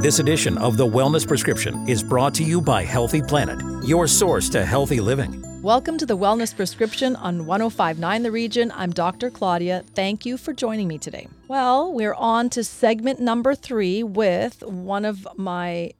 This 0.00 0.18
edition 0.18 0.56
of 0.56 0.78
The 0.78 0.86
Wellness 0.86 1.28
Prescription 1.28 1.86
is 1.86 2.02
brought 2.02 2.32
to 2.36 2.42
you 2.42 2.62
by 2.62 2.84
Healthy 2.84 3.20
Planet, 3.20 3.60
your 3.86 4.06
source 4.06 4.48
to 4.48 4.64
healthy 4.64 4.98
living. 4.98 5.44
Welcome 5.60 5.98
to 5.98 6.06
the 6.06 6.16
Wellness 6.16 6.56
Prescription 6.56 7.16
on 7.16 7.44
1059 7.44 8.22
The 8.22 8.30
Region. 8.30 8.72
I'm 8.74 8.92
Dr. 8.92 9.28
Claudia. 9.28 9.84
Thank 9.94 10.24
you 10.24 10.38
for 10.38 10.54
joining 10.54 10.88
me 10.88 10.96
today. 10.96 11.28
Well, 11.48 11.92
we're 11.92 12.14
on 12.14 12.48
to 12.48 12.64
segment 12.64 13.20
number 13.20 13.54
three 13.54 14.02
with 14.02 14.62
one 14.62 15.04
of 15.04 15.28
my 15.36 15.92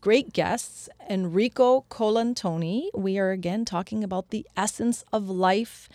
great 0.00 0.32
guests, 0.32 0.88
Enrico 1.10 1.84
Colantoni. 1.90 2.88
We 2.94 3.18
are 3.18 3.30
again 3.30 3.66
talking 3.66 4.02
about 4.02 4.30
the 4.30 4.46
essence 4.56 5.04
of 5.12 5.28
life. 5.28 5.90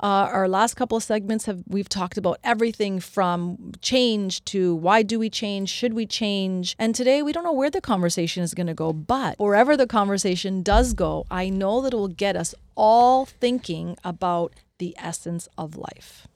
Uh, 0.00 0.30
our 0.32 0.46
last 0.48 0.74
couple 0.74 0.96
of 0.96 1.02
segments 1.02 1.46
have 1.46 1.60
we've 1.66 1.88
talked 1.88 2.16
about 2.16 2.38
everything 2.44 3.00
from 3.00 3.72
change 3.82 4.44
to 4.44 4.74
why 4.76 5.02
do 5.02 5.18
we 5.18 5.28
change, 5.28 5.68
should 5.68 5.92
we 5.92 6.06
change, 6.06 6.76
and 6.78 6.94
today 6.94 7.20
we 7.20 7.32
don't 7.32 7.42
know 7.42 7.52
where 7.52 7.70
the 7.70 7.80
conversation 7.80 8.42
is 8.44 8.54
going 8.54 8.68
to 8.68 8.74
go, 8.74 8.92
but 8.92 9.36
wherever 9.40 9.76
the 9.76 9.88
conversation 9.88 10.62
does 10.62 10.94
go, 10.94 11.26
I 11.30 11.48
know 11.48 11.80
that 11.80 11.92
it 11.92 11.96
will 11.96 12.06
get 12.08 12.36
us 12.36 12.54
all 12.76 13.26
thinking 13.26 13.96
about 14.04 14.52
the 14.78 14.94
essence 14.98 15.48
of 15.58 15.76
life. 15.76 16.28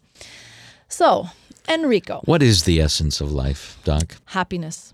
So, 0.89 1.29
Enrico, 1.69 2.21
What 2.25 2.43
is 2.43 2.65
the 2.65 2.81
essence 2.81 3.21
of 3.21 3.31
life, 3.31 3.79
Doc? 3.85 4.17
happiness. 4.27 4.93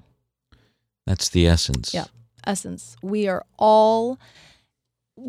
That's 1.07 1.31
the 1.31 1.47
essence. 1.47 1.95
Yeah, 1.95 2.05
essence. 2.47 2.97
We 3.03 3.29
are 3.29 3.47
all, 3.59 4.19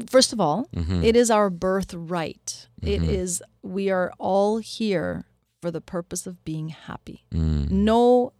first 0.07 0.33
of 0.33 0.39
all, 0.39 0.67
Mhm. 0.75 1.03
it 1.03 1.15
is 1.15 1.29
our 1.31 1.49
birthright. 1.49 2.67
It 2.81 3.01
Mhm. 3.01 3.09
is, 3.09 3.43
we 3.61 3.89
are 3.89 4.11
all 4.17 4.57
here 4.57 5.25
for 5.61 5.71
the 5.71 5.81
purpose 5.81 6.25
of 6.27 6.43
being 6.45 6.69
happy. 6.69 7.25
Mm. 7.31 7.69
No 7.69 8.33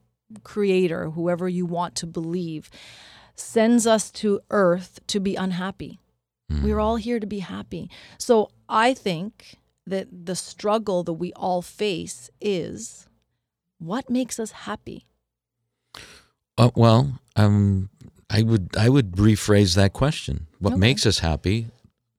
creator, 0.44 1.10
whoever 1.12 1.50
you 1.50 1.66
want 1.66 1.96
to 1.96 2.08
believe, 2.08 2.70
sends 3.36 3.88
us 3.88 4.12
to 4.12 4.40
earth 4.50 5.00
to 5.08 5.20
be 5.20 5.36
unhappy. 5.36 6.00
Mm. 6.52 6.64
We're 6.64 6.80
all 6.80 6.96
here 6.98 7.20
to 7.20 7.28
be 7.28 7.40
happy. 7.40 7.90
So 8.18 8.50
I 8.68 8.94
think 8.94 9.56
that 9.88 10.08
the 10.26 10.36
struggle 10.36 11.04
that 11.04 11.14
we 11.14 11.34
all 11.34 11.62
face 11.62 12.30
is 12.40 13.08
what 13.80 14.10
makes 14.10 14.40
us 14.40 14.52
happy? 14.52 15.06
Uh, 16.58 16.70
well, 16.76 17.20
um, 17.36 17.90
I 18.30 18.44
would 18.44 18.76
I 18.78 18.90
would 18.90 19.14
rephrase 19.14 19.76
that 19.76 19.94
question. 19.94 20.48
What 20.60 20.74
Okay. 20.74 20.80
makes 20.80 21.06
us 21.06 21.20
happy, 21.20 21.68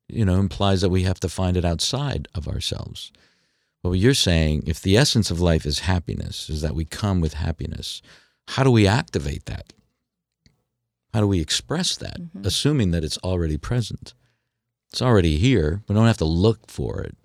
you 0.08 0.24
know, 0.24 0.38
implies 0.40 0.80
that 0.80 0.90
we 0.90 1.02
have 1.04 1.20
to 1.20 1.28
find 1.28 1.56
it 1.56 1.64
outside 1.64 2.26
of 2.34 2.48
ourselves. 2.48 3.12
But 3.82 3.90
what 3.90 3.98
you're 3.98 4.14
saying, 4.14 4.64
if 4.66 4.80
the 4.82 4.96
essence 4.96 5.30
of 5.30 5.40
life 5.40 5.64
is 5.64 5.80
happiness, 5.80 6.50
is 6.50 6.60
that 6.62 6.74
we 6.74 6.84
come 6.84 7.20
with 7.20 7.34
happiness, 7.34 8.02
how 8.48 8.64
do 8.64 8.70
we 8.70 8.86
activate 8.86 9.46
that? 9.46 9.72
How 11.14 11.20
do 11.20 11.26
we 11.26 11.40
express 11.40 11.96
that, 11.96 12.20
Mhm. 12.20 12.44
assuming 12.46 12.90
that 12.90 13.04
it's 13.04 13.18
already 13.18 13.56
present? 13.56 14.12
It's 14.92 15.00
already 15.02 15.38
here. 15.38 15.82
We 15.88 15.94
don't 15.94 16.06
have 16.06 16.18
to 16.18 16.24
look 16.24 16.68
for 16.70 17.00
it. 17.02 17.16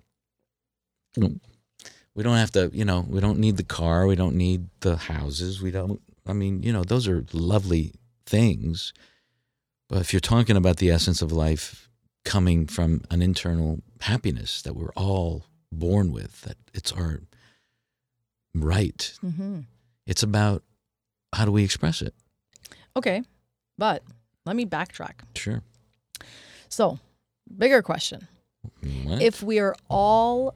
We 2.14 2.22
don't 2.22 2.36
have 2.36 2.52
to, 2.52 2.70
you 2.72 2.84
know, 2.84 3.00
we 3.08 3.20
don't 3.20 3.38
need 3.38 3.56
the 3.56 3.62
car. 3.64 4.06
We 4.06 4.16
don't 4.16 4.36
need 4.36 4.68
the 4.80 4.96
houses. 4.96 5.60
We 5.60 5.70
don't, 5.70 6.00
I 6.26 6.32
mean, 6.32 6.62
you 6.62 6.72
know, 6.72 6.84
those 6.84 7.06
are 7.08 7.24
lovely 7.32 7.92
things. 8.26 8.92
But 9.88 10.00
if 10.00 10.12
you're 10.12 10.20
talking 10.20 10.56
about 10.56 10.76
the 10.78 10.90
essence 10.90 11.22
of 11.22 11.30
life 11.32 11.88
coming 12.24 12.66
from 12.66 13.02
an 13.10 13.22
internal 13.22 13.80
happiness 14.00 14.60
that 14.62 14.74
we're 14.74 14.92
all 14.96 15.44
born 15.72 16.12
with, 16.12 16.42
that 16.42 16.56
it's 16.74 16.92
our 16.92 17.20
right, 18.54 19.12
Mm-hmm. 19.24 19.60
it's 20.06 20.22
about 20.22 20.62
how 21.32 21.44
do 21.44 21.52
we 21.52 21.64
express 21.64 22.02
it? 22.02 22.14
Okay, 22.96 23.22
but 23.78 24.02
let 24.44 24.56
me 24.56 24.64
backtrack. 24.64 25.20
Sure. 25.34 25.62
So, 26.68 26.98
bigger 27.56 27.82
question. 27.82 28.26
What? 29.04 29.20
If 29.22 29.42
we 29.42 29.58
are 29.58 29.76
all 29.88 30.54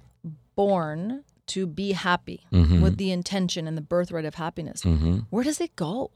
born 0.57 1.25
to 1.49 1.67
be 1.67 1.93
happy 1.93 2.47
Mhm. 2.53 2.81
with 2.83 2.97
the 2.97 3.11
intention 3.11 3.67
and 3.69 3.77
the 3.77 3.83
birthright 3.83 4.25
of 4.25 4.35
happiness, 4.37 4.83
Mhm. 4.83 5.27
where 5.31 5.45
does 5.45 5.61
it 5.61 5.75
go? 5.77 6.11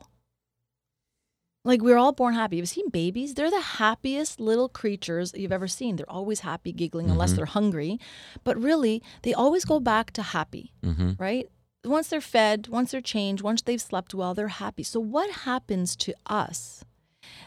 Like 1.64 1.80
we're 1.80 1.96
all 1.96 2.12
born 2.12 2.34
happy. 2.34 2.56
You've 2.58 2.68
seen 2.68 2.90
babies; 2.90 3.34
they're 3.34 3.50
the 3.50 3.60
happiest 3.60 4.38
little 4.38 4.68
creatures 4.68 5.32
you've 5.34 5.52
ever 5.52 5.66
seen. 5.68 5.96
They're 5.96 6.10
always 6.10 6.40
happy, 6.40 6.72
giggling, 6.72 7.08
unless 7.10 7.32
Mhm. 7.32 7.36
they're 7.36 7.46
hungry. 7.46 7.98
But 8.44 8.60
really, 8.60 9.02
they 9.22 9.32
always 9.32 9.64
go 9.64 9.80
back 9.80 10.10
to 10.12 10.22
happy, 10.22 10.72
Mhm. 10.82 11.18
right? 11.18 11.48
Once 11.84 12.08
they're 12.08 12.20
fed, 12.20 12.68
once 12.68 12.90
they're 12.90 13.00
changed, 13.00 13.42
once 13.42 13.62
they've 13.62 13.80
slept 13.80 14.12
well, 14.14 14.34
they're 14.34 14.48
happy. 14.48 14.82
So, 14.82 15.00
what 15.00 15.30
happens 15.30 15.96
to 15.96 16.14
us 16.26 16.84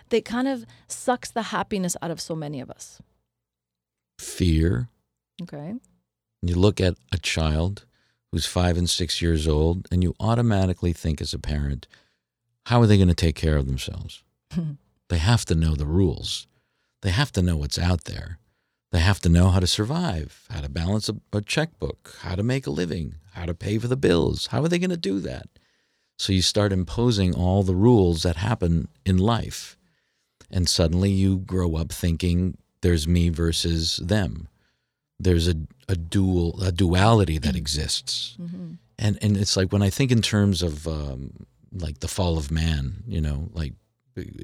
that 0.09 0.25
kind 0.25 0.47
of 0.47 0.65
sucks 0.87 1.29
the 1.29 1.43
happiness 1.53 1.95
out 2.01 2.09
of 2.11 2.19
so 2.19 2.35
many 2.35 2.59
of 2.59 2.71
us? 2.71 2.99
Fear. 4.19 4.89
Okay. 5.43 5.75
You 6.41 6.55
look 6.55 6.81
at 6.81 6.97
a 7.11 7.17
child 7.19 7.85
who's 8.31 8.47
five 8.47 8.77
and 8.77 8.89
six 8.89 9.21
years 9.21 9.47
old, 9.47 9.87
and 9.91 10.03
you 10.03 10.15
automatically 10.19 10.93
think 10.93 11.21
as 11.21 11.33
a 11.35 11.39
parent, 11.39 11.87
how 12.67 12.81
are 12.81 12.85
they 12.85 12.97
going 12.97 13.07
to 13.07 13.15
take 13.15 13.35
care 13.35 13.55
of 13.55 13.65
themselves? 13.65 14.23
they 15.09 15.17
have 15.17 15.45
to 15.45 15.55
know 15.55 15.73
the 15.73 15.85
rules. 15.85 16.47
They 17.01 17.11
have 17.11 17.31
to 17.33 17.41
know 17.41 17.55
what's 17.55 17.79
out 17.79 18.03
there. 18.03 18.39
They 18.91 18.99
have 18.99 19.21
to 19.21 19.29
know 19.29 19.49
how 19.49 19.61
to 19.61 19.67
survive, 19.67 20.45
how 20.49 20.59
to 20.59 20.69
balance 20.69 21.07
a, 21.07 21.15
a 21.31 21.41
checkbook, 21.41 22.15
how 22.21 22.35
to 22.35 22.43
make 22.43 22.67
a 22.67 22.71
living, 22.71 23.15
how 23.31 23.45
to 23.45 23.53
pay 23.53 23.77
for 23.77 23.87
the 23.87 23.95
bills. 23.95 24.47
How 24.47 24.63
are 24.63 24.67
they 24.67 24.79
going 24.79 24.89
to 24.89 24.97
do 24.97 25.19
that? 25.21 25.47
So 26.17 26.33
you 26.33 26.41
start 26.41 26.73
imposing 26.73 27.33
all 27.33 27.63
the 27.63 27.75
rules 27.75 28.23
that 28.23 28.35
happen 28.35 28.89
in 29.05 29.17
life. 29.17 29.77
And 30.51 30.67
suddenly 30.67 31.11
you 31.11 31.37
grow 31.37 31.75
up 31.75 31.91
thinking 31.91 32.57
there's 32.81 33.07
me 33.07 33.29
versus 33.29 33.97
them. 33.97 34.49
There's 35.19 35.47
a, 35.47 35.55
a 35.87 35.95
dual 35.95 36.61
a 36.61 36.71
duality 36.71 37.37
that 37.39 37.55
exists 37.55 38.35
hmm 38.37 38.73
and 38.99 39.17
and 39.21 39.37
it's 39.37 39.55
like 39.55 39.71
when 39.71 39.81
I 39.81 39.89
think 39.89 40.11
in 40.11 40.21
terms 40.21 40.61
of 40.61 40.87
um, 40.87 41.45
like 41.71 41.99
the 41.99 42.07
fall 42.07 42.37
of 42.37 42.51
man, 42.51 43.03
you 43.07 43.21
know, 43.21 43.49
like 43.53 43.73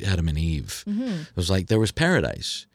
Adam 0.06 0.28
and 0.28 0.38
Eve. 0.38 0.84
hmm 0.86 1.02
It 1.04 1.36
was 1.36 1.50
like 1.50 1.68
there 1.68 1.80
was 1.80 1.92
paradise, 1.92 2.66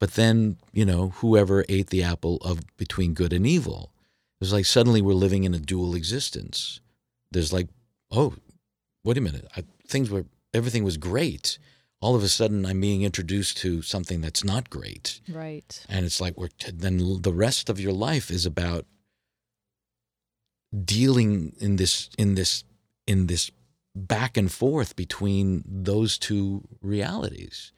but 0.00 0.12
then 0.14 0.56
you 0.72 0.84
know 0.84 1.10
whoever 1.20 1.64
ate 1.68 1.90
the 1.90 2.02
apple 2.02 2.36
of 2.38 2.60
between 2.76 3.14
good 3.14 3.32
and 3.32 3.46
evil. 3.46 3.92
It 4.40 4.44
was 4.44 4.52
like 4.52 4.66
suddenly 4.66 5.02
we're 5.02 5.14
living 5.14 5.44
in 5.44 5.54
a 5.54 5.58
dual 5.60 5.94
existence. 5.96 6.80
There's 7.32 7.52
like, 7.52 7.68
oh, 8.10 8.34
wait 9.04 9.18
a 9.18 9.20
minute, 9.20 9.46
I, 9.56 9.64
things 9.86 10.10
were 10.10 10.24
everything 10.54 10.84
was 10.84 10.96
great. 10.96 11.58
All 12.00 12.14
of 12.14 12.22
a 12.22 12.28
sudden, 12.28 12.64
I'm 12.64 12.80
being 12.80 13.02
introduced 13.02 13.56
to 13.58 13.82
something 13.82 14.20
that's 14.20 14.44
not 14.44 14.70
great, 14.70 15.20
Right. 15.28 15.84
and 15.88 16.06
it's 16.06 16.20
like 16.20 16.36
we're 16.38 16.50
then 16.72 17.22
the 17.22 17.32
rest 17.32 17.68
of 17.68 17.80
your 17.80 17.92
life 17.92 18.30
is 18.30 18.46
about 18.46 18.86
dealing 20.84 21.54
in 21.58 21.76
this 21.76 22.10
in 22.18 22.34
this 22.34 22.64
in 23.06 23.26
this 23.26 23.50
back 24.06 24.36
and 24.36 24.50
forth 24.52 24.94
between 24.96 25.62
those 25.66 26.18
two 26.18 26.62
realities 26.82 27.72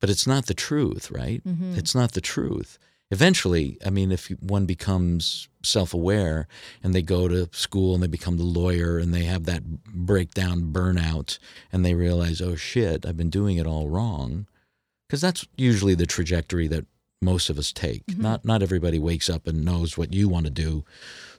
but 0.00 0.10
it's 0.10 0.26
not 0.26 0.46
the 0.46 0.54
truth 0.54 1.10
right 1.10 1.42
Mhm. 1.44 1.76
it's 1.76 1.94
not 1.94 2.12
the 2.12 2.20
truth 2.20 2.78
eventually 3.10 3.78
i 3.86 3.90
mean 3.90 4.10
if 4.10 4.26
one 4.40 4.66
becomes 4.66 5.48
self-aware 5.62 6.46
and 6.82 6.94
they 6.94 7.02
go 7.02 7.28
to 7.28 7.48
school 7.52 7.94
and 7.94 8.02
they 8.02 8.06
become 8.08 8.36
the 8.36 8.44
lawyer 8.60 8.98
and 8.98 9.14
they 9.14 9.24
have 9.24 9.44
that 9.44 9.62
breakdown 9.94 10.72
burnout 10.72 11.38
and 11.72 11.84
they 11.84 11.94
realize 11.94 12.40
oh 12.40 12.56
shit 12.56 13.06
i've 13.06 13.16
been 13.16 13.30
doing 13.30 13.56
it 13.56 13.66
all 13.66 13.88
wrong 13.88 14.46
because 15.08 15.20
that's 15.20 15.46
usually 15.56 15.94
the 15.94 16.06
trajectory 16.06 16.66
that 16.68 16.86
most 17.22 17.48
of 17.48 17.58
us 17.58 17.72
take 17.72 18.04
Mhm. 18.06 18.18
not 18.18 18.44
not 18.44 18.62
everybody 18.62 18.98
wakes 18.98 19.28
up 19.30 19.46
and 19.46 19.64
knows 19.64 19.96
what 19.96 20.12
you 20.12 20.28
want 20.28 20.46
to 20.46 20.50
do 20.50 20.84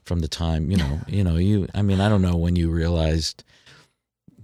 from 0.03 0.19
the 0.19 0.27
time 0.27 0.71
you 0.71 0.77
know 0.77 1.01
you 1.07 1.23
know 1.23 1.37
you 1.37 1.67
i 1.73 1.81
mean 1.81 1.99
i 1.99 2.07
don't 2.09 2.21
know 2.21 2.37
when 2.37 2.55
you 2.55 2.69
realized 2.71 3.43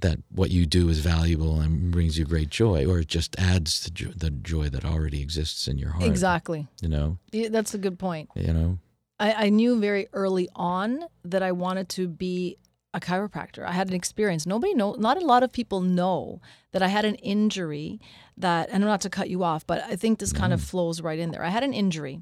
that 0.02 0.20
what 0.30 0.52
you 0.52 0.66
do 0.66 0.90
is 0.90 1.00
valuable 1.00 1.60
and 1.60 1.92
brings 1.92 2.18
you 2.18 2.26
great 2.26 2.50
joy 2.50 2.86
or 2.86 3.00
it 3.00 3.08
just 3.08 3.38
adds 3.40 3.80
to 3.82 3.92
jo- 3.92 4.12
the 4.16 4.30
joy 4.30 4.70
that 4.70 4.84
already 4.86 5.22
exists 5.22 5.68
in 5.68 5.78
your 5.78 5.92
heart 5.92 6.04
Exactly. 6.06 6.68
you 6.82 6.90
know 6.90 7.18
Yeah, 7.32 7.50
That's 7.50 7.74
a 7.74 7.78
good 7.78 7.98
point. 7.98 8.30
you 8.36 8.54
know 8.54 8.78
I, 9.20 9.46
I 9.46 9.50
knew 9.50 9.80
very 9.80 10.08
early 10.14 10.50
on 10.56 11.06
that 11.24 11.44
I 11.44 11.52
wanted 11.52 11.90
to 11.90 12.08
be 12.08 12.58
a 12.94 13.00
chiropractor. 13.00 13.64
I 13.66 13.72
had 13.72 13.88
an 13.88 13.94
experience. 13.94 14.46
Nobody 14.46 14.74
know, 14.74 14.96
not 15.00 15.16
a 15.22 15.26
lot 15.26 15.44
of 15.44 15.54
people 15.54 15.80
know 15.80 16.42
that 16.74 16.82
I 16.82 16.88
had 16.90 17.06
an 17.06 17.16
injury 17.16 18.02
that, 18.36 18.68
and 18.70 18.84
I'm 18.84 18.90
not 18.90 19.00
to 19.02 19.10
cut 19.10 19.30
you 19.30 19.44
off, 19.46 19.66
but 19.66 19.82
I 19.84 19.96
think 19.96 20.20
this 20.20 20.34
kind 20.34 20.52
of 20.52 20.62
flows 20.62 21.00
right 21.02 21.18
in 21.20 21.32
there. 21.32 21.42
I 21.44 21.50
had 21.50 21.64
an 21.64 21.72
injury 21.74 22.20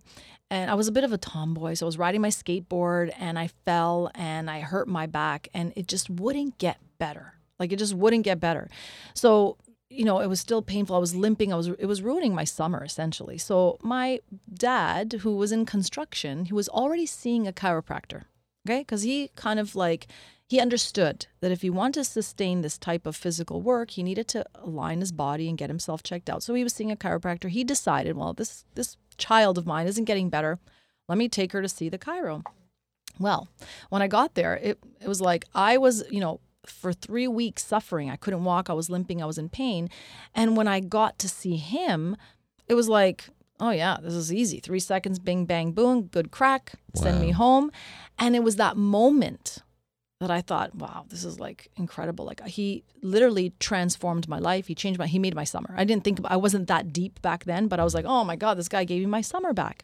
and 0.51 0.69
I 0.69 0.75
was 0.75 0.87
a 0.87 0.91
bit 0.91 1.03
of 1.03 1.11
a 1.13 1.17
tomboy. 1.17 1.73
So 1.75 1.85
I 1.85 1.87
was 1.87 1.97
riding 1.97 2.21
my 2.21 2.27
skateboard 2.29 3.11
and 3.17 3.39
I 3.39 3.47
fell 3.65 4.11
and 4.13 4.47
I 4.49 4.59
hurt 4.59 4.87
my 4.87 5.07
back 5.07 5.47
and 5.55 5.73
it 5.75 5.87
just 5.87 6.07
wouldn't 6.09 6.57
get 6.59 6.77
better. 6.99 7.33
Like 7.59 7.71
it 7.71 7.79
just 7.79 7.93
wouldn't 7.93 8.23
get 8.23 8.39
better. 8.39 8.69
So 9.13 9.57
you 9.89 10.05
know, 10.05 10.19
it 10.19 10.27
was 10.27 10.39
still 10.39 10.61
painful. 10.61 10.95
I 10.95 10.99
was 10.99 11.15
limping. 11.15 11.51
I 11.51 11.55
was 11.55 11.67
it 11.67 11.87
was 11.87 12.01
ruining 12.01 12.35
my 12.35 12.43
summer 12.43 12.83
essentially. 12.83 13.37
So 13.37 13.77
my 13.81 14.19
dad, 14.53 15.13
who 15.21 15.35
was 15.35 15.51
in 15.51 15.65
construction, 15.65 16.45
he 16.45 16.53
was 16.53 16.69
already 16.69 17.05
seeing 17.05 17.47
a 17.47 17.51
chiropractor. 17.51 18.25
Okay. 18.67 18.81
Because 18.81 19.03
he 19.03 19.31
kind 19.35 19.59
of 19.59 19.75
like, 19.75 20.07
he 20.47 20.59
understood 20.59 21.27
that 21.41 21.51
if 21.51 21.61
he 21.61 21.69
wanted 21.69 21.93
to 21.95 22.03
sustain 22.03 22.61
this 22.61 22.77
type 22.77 23.07
of 23.07 23.15
physical 23.15 23.61
work, 23.61 23.91
he 23.91 24.03
needed 24.03 24.27
to 24.29 24.45
align 24.55 24.99
his 24.99 25.11
body 25.11 25.47
and 25.47 25.57
get 25.57 25.69
himself 25.69 26.03
checked 26.03 26.29
out. 26.29 26.43
So 26.43 26.53
he 26.53 26.63
was 26.63 26.73
seeing 26.73 26.91
a 26.91 26.95
chiropractor. 26.95 27.49
He 27.49 27.63
decided, 27.63 28.15
well, 28.15 28.33
this 28.33 28.65
this 28.75 28.97
child 29.17 29.57
of 29.57 29.65
mine 29.65 29.87
isn't 29.87 30.05
getting 30.05 30.29
better. 30.29 30.59
Let 31.07 31.17
me 31.17 31.29
take 31.29 31.51
her 31.53 31.61
to 31.61 31.69
see 31.69 31.89
the 31.89 31.97
chiro. 31.97 32.43
Well, 33.17 33.47
when 33.89 34.01
I 34.01 34.07
got 34.07 34.35
there, 34.35 34.55
it 34.55 34.79
it 35.01 35.07
was 35.07 35.21
like 35.21 35.45
I 35.55 35.77
was, 35.77 36.03
you 36.11 36.19
know, 36.19 36.39
for 36.65 36.93
three 36.93 37.27
weeks 37.27 37.65
suffering. 37.65 38.09
I 38.09 38.15
couldn't 38.15 38.43
walk. 38.43 38.69
I 38.69 38.73
was 38.73 38.89
limping. 38.89 39.21
I 39.21 39.25
was 39.25 39.37
in 39.37 39.49
pain. 39.49 39.89
And 40.35 40.57
when 40.57 40.67
I 40.67 40.79
got 40.79 41.17
to 41.19 41.29
see 41.29 41.55
him, 41.55 42.15
it 42.67 42.73
was 42.73 42.89
like, 42.89 43.25
oh 43.59 43.71
yeah, 43.71 43.97
this 44.01 44.13
is 44.13 44.33
easy. 44.33 44.59
Three 44.59 44.79
seconds, 44.79 45.19
bing, 45.19 45.45
bang, 45.45 45.71
boom, 45.71 46.03
good 46.03 46.31
crack, 46.31 46.73
send 46.93 47.19
me 47.21 47.31
home. 47.31 47.71
And 48.17 48.35
it 48.35 48.43
was 48.43 48.55
that 48.55 48.77
moment 48.77 49.59
that 50.19 50.31
I 50.31 50.41
thought, 50.41 50.75
wow, 50.75 51.05
this 51.09 51.23
is 51.23 51.39
like 51.39 51.69
incredible. 51.77 52.25
Like 52.25 52.45
he 52.45 52.83
literally 53.01 53.53
transformed 53.59 54.27
my 54.27 54.39
life. 54.39 54.67
He 54.67 54.75
changed 54.75 54.99
my, 54.99 55.07
he 55.07 55.19
made 55.19 55.35
my 55.35 55.45
summer. 55.45 55.73
I 55.77 55.85
didn't 55.85 56.03
think, 56.03 56.19
I 56.25 56.35
wasn't 56.35 56.67
that 56.67 56.91
deep 56.91 57.21
back 57.21 57.45
then, 57.45 57.67
but 57.67 57.79
I 57.79 57.83
was 57.83 57.93
like, 57.93 58.05
oh 58.05 58.23
my 58.25 58.35
God, 58.35 58.57
this 58.57 58.67
guy 58.67 58.83
gave 58.83 58.99
me 58.99 59.05
my 59.05 59.21
summer 59.21 59.53
back. 59.53 59.83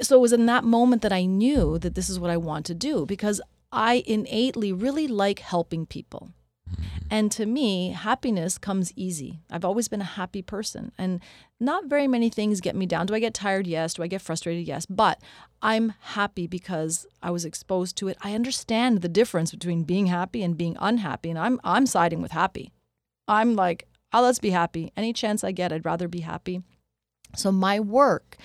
So 0.00 0.16
it 0.16 0.20
was 0.20 0.32
in 0.32 0.46
that 0.46 0.64
moment 0.64 1.02
that 1.02 1.12
I 1.12 1.24
knew 1.24 1.78
that 1.78 1.94
this 1.94 2.10
is 2.10 2.20
what 2.20 2.30
I 2.30 2.36
want 2.36 2.66
to 2.66 2.74
do 2.74 3.06
because 3.06 3.40
I 3.72 4.04
innately 4.06 4.72
really 4.72 5.08
like 5.08 5.40
helping 5.40 5.86
people. 5.86 6.30
Mm-hmm. 6.70 6.82
And 7.10 7.32
to 7.32 7.46
me, 7.46 7.90
happiness 7.90 8.58
comes 8.58 8.92
easy. 8.96 9.40
I've 9.50 9.64
always 9.64 9.88
been 9.88 10.00
a 10.00 10.04
happy 10.04 10.42
person, 10.42 10.92
and 10.98 11.20
not 11.60 11.86
very 11.86 12.08
many 12.08 12.28
things 12.28 12.60
get 12.60 12.74
me 12.74 12.86
down. 12.86 13.06
Do 13.06 13.14
I 13.14 13.20
get 13.20 13.34
tired? 13.34 13.66
Yes. 13.66 13.94
Do 13.94 14.02
I 14.02 14.08
get 14.08 14.22
frustrated? 14.22 14.66
Yes. 14.66 14.86
But 14.86 15.20
I'm 15.62 15.94
happy 16.00 16.46
because 16.46 17.06
I 17.22 17.30
was 17.30 17.44
exposed 17.44 17.96
to 17.98 18.08
it. 18.08 18.18
I 18.22 18.34
understand 18.34 19.00
the 19.00 19.08
difference 19.08 19.52
between 19.52 19.84
being 19.84 20.06
happy 20.06 20.42
and 20.42 20.56
being 20.56 20.76
unhappy, 20.80 21.30
and 21.30 21.38
I'm 21.38 21.60
I'm 21.62 21.86
siding 21.86 22.20
with 22.20 22.32
happy. 22.32 22.72
I'm 23.28 23.54
like, 23.54 23.86
oh, 24.12 24.22
let's 24.22 24.38
be 24.38 24.50
happy. 24.50 24.92
Any 24.96 25.12
chance 25.12 25.44
I 25.44 25.52
get, 25.52 25.72
I'd 25.72 25.84
rather 25.84 26.08
be 26.08 26.20
happy. 26.20 26.62
So 27.34 27.52
my 27.52 27.80
work 27.80 28.36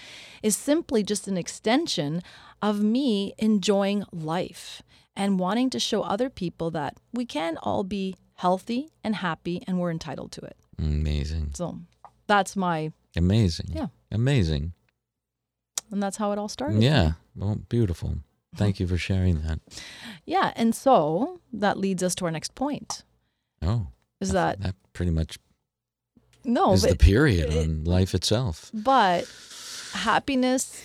is 0.43 0.57
simply 0.57 1.03
just 1.03 1.27
an 1.27 1.37
extension 1.37 2.21
of 2.61 2.81
me 2.83 3.33
enjoying 3.37 4.03
life 4.11 4.81
and 5.15 5.39
wanting 5.39 5.69
to 5.71 5.79
show 5.79 6.01
other 6.03 6.29
people 6.29 6.71
that 6.71 6.97
we 7.13 7.25
can 7.25 7.57
all 7.57 7.83
be 7.83 8.15
healthy 8.35 8.89
and 9.03 9.15
happy 9.17 9.63
and 9.67 9.79
we're 9.79 9.91
entitled 9.91 10.31
to 10.33 10.41
it. 10.41 10.55
Amazing. 10.79 11.51
So 11.53 11.79
that's 12.27 12.55
my 12.55 12.91
Amazing. 13.15 13.67
Yeah. 13.73 13.87
Amazing. 14.11 14.73
and 15.91 16.01
that's 16.01 16.17
how 16.17 16.31
it 16.31 16.39
all 16.39 16.47
started. 16.49 16.81
Yeah. 16.81 17.13
Well, 17.35 17.55
beautiful. 17.69 18.17
Thank 18.55 18.79
you 18.79 18.87
for 18.87 18.97
sharing 18.97 19.41
that. 19.43 19.59
Yeah, 20.25 20.51
and 20.57 20.75
so 20.75 21.39
that 21.53 21.77
leads 21.77 22.03
us 22.03 22.15
to 22.15 22.25
our 22.25 22.31
next 22.31 22.53
point. 22.55 23.03
Oh, 23.61 23.87
Is 24.19 24.31
that 24.33 24.59
that 24.61 24.75
pretty 24.93 25.11
much 25.11 25.37
no, 26.43 26.73
is 26.73 26.81
but 26.81 26.91
the 26.91 26.97
period 26.97 27.55
on 27.55 27.83
life 27.85 28.13
itself. 28.15 28.69
but 28.73 29.25
happiness 29.93 30.81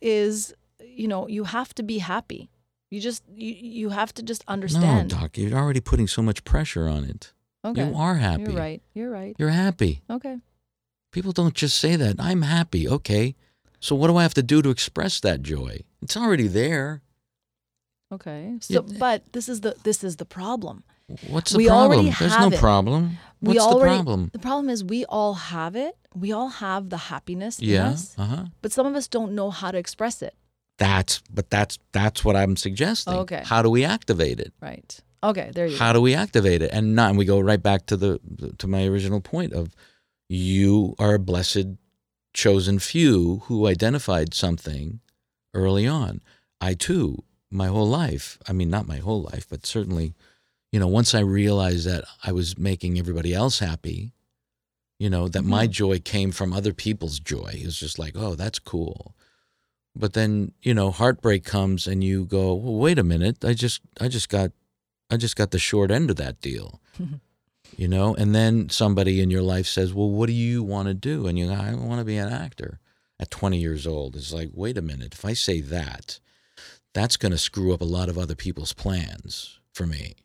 is 0.00 0.54
you 0.84 1.08
know, 1.08 1.26
you 1.28 1.44
have 1.44 1.74
to 1.74 1.82
be 1.82 1.98
happy. 1.98 2.48
You 2.90 3.00
just 3.00 3.22
you, 3.34 3.52
you 3.52 3.88
have 3.90 4.12
to 4.14 4.22
just 4.22 4.44
understand. 4.48 5.10
No, 5.12 5.18
doc, 5.20 5.36
you're 5.38 5.58
already 5.58 5.80
putting 5.80 6.06
so 6.06 6.22
much 6.22 6.44
pressure 6.44 6.88
on 6.88 7.04
it. 7.04 7.32
okay. 7.64 7.88
You 7.88 7.96
are 7.96 8.14
happy. 8.16 8.42
You're 8.44 8.52
right. 8.52 8.82
You're 8.94 9.10
right. 9.10 9.34
You're 9.38 9.50
happy. 9.50 10.02
Okay. 10.08 10.38
People 11.12 11.32
don't 11.32 11.54
just 11.54 11.78
say 11.78 11.96
that. 11.96 12.16
I'm 12.20 12.42
happy. 12.42 12.88
Okay. 12.88 13.34
So 13.80 13.94
what 13.96 14.08
do 14.08 14.16
I 14.16 14.22
have 14.22 14.34
to 14.34 14.42
do 14.42 14.62
to 14.62 14.70
express 14.70 15.20
that 15.20 15.42
joy? 15.42 15.80
It's 16.02 16.16
already 16.16 16.46
there. 16.48 17.02
Okay. 18.12 18.56
So 18.60 18.74
Yeah. 18.86 18.98
but 18.98 19.32
this 19.32 19.48
is 19.48 19.60
the 19.62 19.74
this 19.82 20.04
is 20.04 20.16
the 20.16 20.24
problem. 20.24 20.84
What's 21.28 21.52
the 21.52 21.58
We 21.58 21.66
problem? 21.68 22.06
There's 22.18 22.38
no 22.38 22.48
it. 22.48 22.58
problem. 22.58 23.18
we 23.40 23.54
What's 23.54 23.60
already, 23.60 23.98
the 23.98 24.04
problem? 24.04 24.30
The 24.32 24.38
problem 24.38 24.68
is 24.70 24.82
we 24.84 25.04
all 25.06 25.34
have 25.34 25.76
it. 25.76 25.96
We 26.14 26.32
all 26.32 26.48
have 26.48 26.88
the 26.90 26.96
happiness 27.12 27.58
in 27.60 27.76
us, 27.78 28.14
Uh-huh. 28.18 28.46
but 28.62 28.72
some 28.72 28.86
of 28.86 28.94
us 28.94 29.06
don't 29.06 29.32
know 29.32 29.50
how 29.50 29.70
to 29.70 29.78
express 29.78 30.22
it. 30.22 30.34
That's 30.78 31.22
but 31.32 31.50
that's 31.50 31.78
that's 31.92 32.24
what 32.24 32.36
I'm 32.36 32.56
suggesting. 32.56 33.14
Okay. 33.14 33.42
How 33.44 33.62
do 33.62 33.70
we 33.70 33.84
activate 33.84 34.40
it? 34.40 34.52
Right. 34.60 35.00
Okay, 35.22 35.50
there 35.54 35.66
you 35.66 35.72
go. 35.72 35.78
How 35.78 35.92
do 35.92 36.00
we 36.00 36.14
activate 36.14 36.62
it? 36.62 36.70
And 36.72 36.94
not 36.94 37.10
and 37.10 37.18
we 37.18 37.24
go 37.24 37.40
right 37.40 37.62
back 37.62 37.86
to 37.86 37.96
the 37.96 38.20
to 38.58 38.66
my 38.66 38.84
original 38.86 39.20
point 39.20 39.52
of 39.52 39.74
you 40.28 40.94
are 40.98 41.14
a 41.14 41.18
blessed 41.18 41.66
chosen 42.34 42.78
few 42.78 43.38
who 43.44 43.66
identified 43.66 44.34
something 44.34 45.00
early 45.54 45.86
on. 45.86 46.20
I 46.60 46.74
too, 46.74 47.24
my 47.50 47.68
whole 47.68 47.88
life, 47.88 48.38
I 48.46 48.52
mean 48.52 48.68
not 48.68 48.86
my 48.86 48.98
whole 48.98 49.22
life, 49.22 49.46
but 49.48 49.64
certainly, 49.64 50.14
you 50.72 50.78
know, 50.78 50.88
once 50.88 51.14
I 51.14 51.20
realized 51.20 51.86
that 51.86 52.04
I 52.22 52.32
was 52.32 52.58
making 52.58 52.98
everybody 52.98 53.32
else 53.32 53.60
happy, 53.60 54.12
you 54.98 55.08
know, 55.08 55.28
that 55.28 55.42
my 55.42 55.64
mm-hmm. 55.64 55.72
joy 55.72 55.98
came 56.00 56.32
from 56.32 56.52
other 56.52 56.74
people's 56.74 57.18
joy. 57.18 57.52
It 57.54 57.66
was 57.66 57.78
just 57.78 57.98
like, 57.98 58.12
oh, 58.16 58.34
that's 58.34 58.58
cool. 58.58 59.14
But 59.98 60.12
then, 60.12 60.52
you 60.62 60.74
know, 60.74 60.90
heartbreak 60.90 61.44
comes 61.44 61.86
and 61.86 62.04
you 62.04 62.26
go, 62.26 62.54
well, 62.54 62.74
wait 62.74 62.98
a 62.98 63.04
minute, 63.04 63.44
I 63.44 63.54
just 63.54 63.80
I 64.00 64.08
just 64.08 64.28
got 64.28 64.52
I 65.10 65.16
just 65.16 65.36
got 65.36 65.50
the 65.50 65.58
short 65.58 65.90
end 65.90 66.10
of 66.10 66.16
that 66.16 66.40
deal. 66.40 66.80
you 67.76 67.88
know, 67.88 68.14
and 68.14 68.34
then 68.34 68.68
somebody 68.68 69.20
in 69.20 69.30
your 69.30 69.42
life 69.42 69.66
says, 69.66 69.94
"Well, 69.94 70.10
what 70.10 70.26
do 70.26 70.32
you 70.32 70.62
want 70.62 70.88
to 70.88 70.94
do?" 70.94 71.26
And 71.26 71.38
you 71.38 71.46
go, 71.46 71.54
"I 71.54 71.74
want 71.74 72.00
to 72.00 72.04
be 72.04 72.16
an 72.16 72.32
actor." 72.32 72.78
At 73.18 73.30
20 73.30 73.58
years 73.58 73.86
old, 73.86 74.14
it's 74.14 74.32
like, 74.32 74.50
"Wait 74.52 74.76
a 74.76 74.82
minute, 74.82 75.14
if 75.14 75.24
I 75.24 75.32
say 75.32 75.60
that, 75.62 76.20
that's 76.92 77.16
going 77.16 77.32
to 77.32 77.38
screw 77.38 77.72
up 77.72 77.80
a 77.80 77.84
lot 77.84 78.10
of 78.10 78.18
other 78.18 78.34
people's 78.34 78.72
plans 78.72 79.58
for 79.72 79.86
me." 79.86 80.16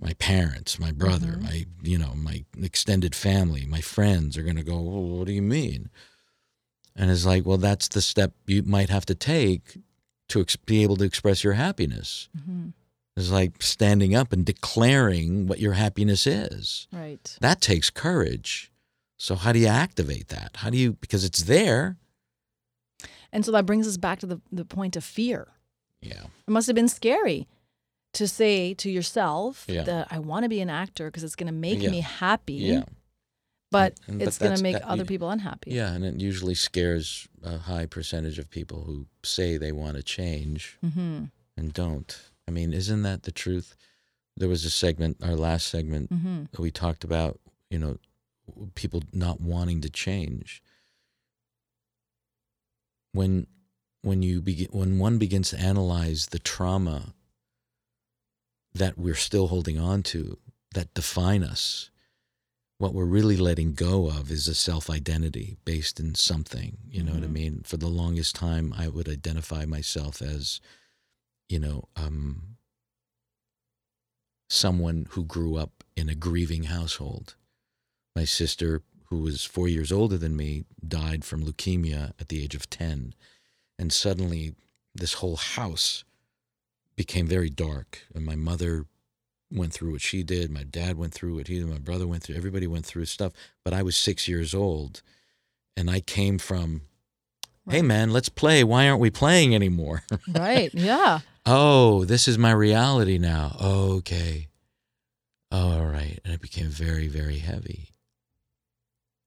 My 0.00 0.12
parents, 0.14 0.78
my 0.78 0.92
brother, 0.92 1.32
mm-hmm. 1.32 1.44
my, 1.44 1.66
you 1.82 1.98
know, 1.98 2.14
my 2.14 2.44
extended 2.62 3.14
family, 3.14 3.66
my 3.66 3.80
friends 3.80 4.36
are 4.36 4.42
going 4.42 4.56
to 4.56 4.62
go, 4.62 4.80
well, 4.80 5.02
"What 5.02 5.26
do 5.26 5.32
you 5.32 5.42
mean?" 5.42 5.90
And 6.96 7.10
it's 7.10 7.24
like, 7.24 7.46
"Well, 7.46 7.58
that's 7.58 7.88
the 7.88 8.02
step 8.02 8.32
you 8.46 8.62
might 8.62 8.90
have 8.90 9.06
to 9.06 9.14
take 9.14 9.78
to 10.28 10.40
ex- 10.40 10.56
be 10.56 10.82
able 10.82 10.96
to 10.96 11.04
express 11.04 11.42
your 11.44 11.54
happiness." 11.54 12.28
Mhm. 12.36 12.72
It's 13.16 13.30
like 13.30 13.62
standing 13.62 14.14
up 14.14 14.32
and 14.32 14.44
declaring 14.46 15.46
what 15.46 15.58
your 15.60 15.74
happiness 15.74 16.26
is. 16.26 16.86
Right. 16.92 17.36
That 17.40 17.60
takes 17.60 17.90
courage. 17.90 18.70
So 19.18 19.34
how 19.34 19.52
do 19.52 19.58
you 19.58 19.66
activate 19.66 20.28
that? 20.28 20.52
How 20.56 20.70
do 20.70 20.78
you 20.78 20.94
because 20.94 21.24
it's 21.24 21.42
there? 21.44 21.96
And 23.32 23.44
so 23.44 23.52
that 23.52 23.66
brings 23.66 23.86
us 23.86 23.96
back 23.96 24.18
to 24.20 24.26
the, 24.26 24.40
the 24.50 24.64
point 24.64 24.96
of 24.96 25.04
fear. 25.04 25.48
Yeah. 26.00 26.24
It 26.46 26.50
must 26.50 26.66
have 26.66 26.74
been 26.76 26.88
scary 26.88 27.46
to 28.14 28.26
say 28.26 28.74
to 28.74 28.90
yourself 28.90 29.64
Yeah. 29.68 29.82
that 29.84 30.08
I 30.10 30.18
want 30.18 30.44
to 30.44 30.48
be 30.48 30.60
an 30.60 30.70
actor 30.70 31.06
because 31.08 31.22
it's 31.22 31.36
going 31.36 31.46
to 31.46 31.52
make 31.52 31.80
Yeah. 31.82 31.90
me 31.90 32.00
happy, 32.00 32.54
Yeah. 32.54 32.84
But 33.70 33.98
And- 34.06 34.20
it's 34.22 34.38
going 34.38 34.56
to 34.56 34.62
make 34.62 34.74
that- 34.74 34.88
other 34.88 35.04
people 35.04 35.30
unhappy. 35.30 35.70
Yeah, 35.72 35.92
and 35.92 36.04
it 36.04 36.20
usually 36.20 36.54
scares 36.54 37.28
a 37.42 37.58
high 37.58 37.86
percentage 37.86 38.38
of 38.38 38.50
people 38.50 38.84
who 38.84 39.06
say 39.22 39.56
they 39.56 39.72
want 39.72 39.96
to 39.96 40.02
change 40.02 40.76
Mm-hmm. 40.84 41.24
and 41.56 41.72
don't. 41.72 42.18
I 42.48 42.50
mean, 42.50 42.72
isn't 42.72 43.02
that 43.02 43.22
the 43.24 43.32
truth? 43.32 43.76
There 44.36 44.48
was 44.48 44.64
a 44.64 44.70
segment, 44.70 45.18
our 45.22 45.36
last 45.36 45.68
segment, 45.68 46.10
Mm-hmm. 46.10 46.44
that 46.50 46.60
we 46.60 46.70
talked 46.70 47.04
about, 47.04 47.38
you 47.70 47.78
know, 47.78 47.98
people 48.74 49.02
not 49.12 49.40
wanting 49.40 49.80
to 49.82 49.90
change. 49.90 50.62
When 53.12 53.46
when 54.02 54.22
you 54.22 54.40
begin 54.40 54.68
when 54.72 54.98
one 54.98 55.18
begins 55.18 55.50
to 55.50 55.58
analyze 55.58 56.26
the 56.26 56.38
trauma 56.38 57.14
that 58.72 58.96
we're 58.96 59.14
still 59.16 59.48
holding 59.48 59.78
on 59.78 60.02
to 60.04 60.38
that 60.74 60.94
define 60.94 61.42
us, 61.42 61.89
what 62.80 62.94
we're 62.94 63.04
really 63.04 63.36
letting 63.36 63.74
go 63.74 64.08
of 64.08 64.30
is 64.30 64.48
a 64.48 64.54
self 64.54 64.88
identity 64.88 65.58
based 65.66 66.00
in 66.00 66.14
something. 66.14 66.78
You 66.88 67.02
know 67.02 67.12
what 67.12 67.22
I 67.22 67.26
Mhm. 67.26 67.32
mean? 67.32 67.62
For 67.62 67.76
the 67.76 67.90
longest 67.90 68.34
time, 68.34 68.72
I 68.72 68.88
would 68.88 69.06
identify 69.06 69.66
myself 69.66 70.22
as, 70.22 70.62
you 71.46 71.58
know, 71.58 71.90
um, 71.94 72.56
someone 74.48 75.08
who 75.10 75.24
grew 75.26 75.56
up 75.56 75.84
in 75.94 76.08
a 76.08 76.14
grieving 76.14 76.64
household. 76.64 77.34
My 78.16 78.24
sister, 78.24 78.82
who 79.08 79.18
was 79.18 79.44
four 79.44 79.68
years 79.68 79.92
older 79.92 80.16
than 80.16 80.34
me, 80.34 80.64
died 80.88 81.22
from 81.22 81.44
leukemia 81.44 82.14
at 82.18 82.30
the 82.30 82.42
age 82.42 82.54
of 82.54 82.70
10. 82.70 83.14
And 83.78 83.92
suddenly, 83.92 84.54
this 84.94 85.14
whole 85.20 85.36
house 85.36 86.04
became 86.96 87.26
very 87.26 87.50
dark. 87.50 88.06
And 88.14 88.24
my 88.24 88.36
mother 88.36 88.86
went 89.52 89.72
through 89.72 89.92
what 89.92 90.00
she 90.00 90.22
did. 90.22 90.50
My 90.50 90.62
dad 90.64 90.96
went 90.96 91.12
through 91.12 91.36
what 91.36 91.48
he 91.48 91.58
did. 91.58 91.66
My 91.68 91.78
brother 91.78 92.06
went 92.06 92.22
through. 92.22 92.36
Everybody 92.36 92.66
went 92.66 92.86
through 92.86 93.06
stuff. 93.06 93.32
But 93.64 93.72
I 93.74 93.82
was 93.82 93.96
six 93.96 94.28
years 94.28 94.54
old. 94.54 95.02
And 95.76 95.90
I 95.90 96.00
came 96.00 96.38
from, 96.38 96.82
hey, 97.68 97.82
man, 97.82 98.10
let's 98.12 98.28
play. 98.28 98.62
Why 98.64 98.88
aren't 98.88 99.00
we 99.00 99.10
playing 99.10 99.54
anymore? 99.54 100.02
Right. 100.28 100.72
Yeah. 100.74 101.20
oh, 101.46 102.04
this 102.04 102.28
is 102.28 102.38
my 102.38 102.52
reality 102.52 103.18
now. 103.18 103.56
Oh, 103.60 103.96
okay. 103.98 104.48
Oh, 105.50 105.78
all 105.80 105.86
right. 105.86 106.20
And 106.24 106.32
it 106.34 106.40
became 106.40 106.68
very, 106.68 107.08
very 107.08 107.38
heavy. 107.38 107.88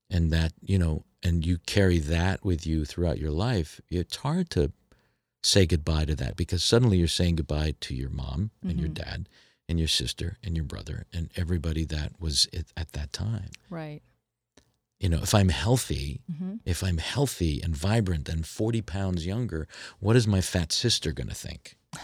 And 0.10 0.32
that, 0.32 0.53
you 0.62 0.77
know, 0.77 1.03
and 1.24 1.46
you 1.46 1.58
carry 1.65 2.00
that 2.00 2.44
with 2.46 2.68
you 2.68 2.86
throughout 2.86 3.18
your 3.18 3.32
life. 3.32 3.82
It's 3.89 4.18
hard 4.18 4.50
to 4.51 4.72
say 5.42 5.65
goodbye 5.65 6.06
to 6.06 6.15
that 6.15 6.36
because 6.38 6.63
suddenly 6.63 6.98
you're 6.98 7.08
saying 7.08 7.36
goodbye 7.38 7.74
to 7.82 7.96
your 7.96 8.10
mom 8.10 8.51
and 8.62 8.80
your 8.80 8.89
Mhm. 8.89 8.94
dad 8.94 9.30
and 9.70 9.79
your 9.79 9.88
sister 9.88 10.38
and 10.43 10.55
your 10.55 10.65
brother 10.65 11.05
and 11.13 11.29
everybody 11.36 11.86
that 11.86 12.13
was 12.20 12.48
at, 12.53 12.65
at 12.75 12.91
that 12.93 13.13
time. 13.13 13.50
Right. 13.70 14.01
You 15.00 15.10
know, 15.10 15.20
if 15.22 15.34
I'm 15.34 15.50
healthy, 15.50 16.22
hmm 16.39 16.55
if 16.65 16.82
I'm 16.84 16.98
healthy 16.98 17.62
and 17.62 17.75
vibrant 17.75 18.29
and 18.29 18.46
40 18.46 18.82
pounds 18.82 19.25
younger, 19.25 19.67
what 20.00 20.15
is 20.15 20.25
my 20.27 20.39
fat 20.41 20.72
sister 20.72 21.12
going 21.12 21.29
to 21.29 21.36
think? 21.36 21.77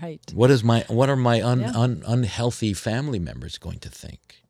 Right. 0.00 0.20
What 0.32 0.50
is 0.50 0.62
my 0.64 0.84
what 0.88 1.08
are 1.10 1.16
my 1.16 1.42
un, 1.42 1.60
Yeah. 1.60 1.72
un, 1.74 2.02
unhealthy 2.06 2.74
family 2.74 3.18
members 3.18 3.58
going 3.58 3.78
to 3.80 3.88
think? 3.90 4.42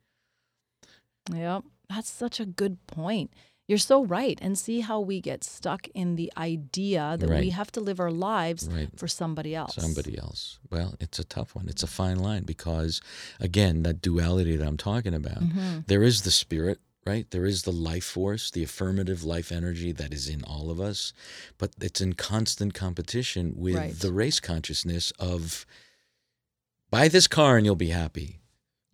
Yep. 1.35 1.65
That's 1.89 2.11
such 2.11 2.41
a 2.41 2.47
good 2.47 2.87
point. 2.87 3.33
You're 3.69 3.79
so 3.79 4.05
right. 4.05 4.39
And 4.43 4.59
see 4.59 4.81
how 4.81 5.01
we 5.01 5.21
get 5.21 5.45
stuck 5.45 5.87
in 5.95 6.17
the 6.17 6.33
idea 6.37 7.17
that 7.19 7.31
we 7.31 7.51
have 7.51 7.71
to 7.73 7.81
live 7.81 8.01
our 8.01 8.11
lives 8.11 8.69
Right. 8.69 8.89
for 8.99 9.09
somebody 9.09 9.55
else. 9.55 9.77
Somebody 9.77 10.19
else. 10.19 10.59
Well, 10.71 10.95
it's 11.01 11.19
a 11.19 11.25
tough 11.25 11.55
one. 11.55 11.69
It's 11.69 11.83
a 11.83 11.87
fine 11.87 12.19
line 12.19 12.43
because 12.43 13.01
again, 13.41 13.83
that 13.85 14.03
duality 14.03 14.57
that 14.57 14.67
I'm 14.67 14.77
talking 14.77 15.15
about. 15.15 15.41
Mhm. 15.43 15.87
There 15.87 16.03
is 16.03 16.23
the 16.23 16.31
spirit, 16.33 16.81
right? 17.07 17.31
There 17.31 17.47
is 17.47 17.63
the 17.63 17.73
life 17.73 18.05
force, 18.05 18.51
the 18.51 18.65
affirmative 18.65 19.23
life 19.25 19.51
energy 19.53 19.93
that 19.93 20.13
is 20.13 20.29
in 20.29 20.43
all 20.45 20.71
of 20.71 20.81
us, 20.81 21.13
but 21.57 21.71
it's 21.81 22.01
in 22.01 22.15
constant 22.15 22.75
competition 22.75 23.55
with 23.57 23.77
Right. 23.77 23.99
the 23.99 24.13
race 24.13 24.41
consciousness 24.41 25.13
of 25.19 25.65
buy 26.91 27.09
this 27.09 27.27
car 27.29 27.57
and 27.57 27.65
you'll 27.65 27.77
be 27.77 27.89
happy. 27.91 28.41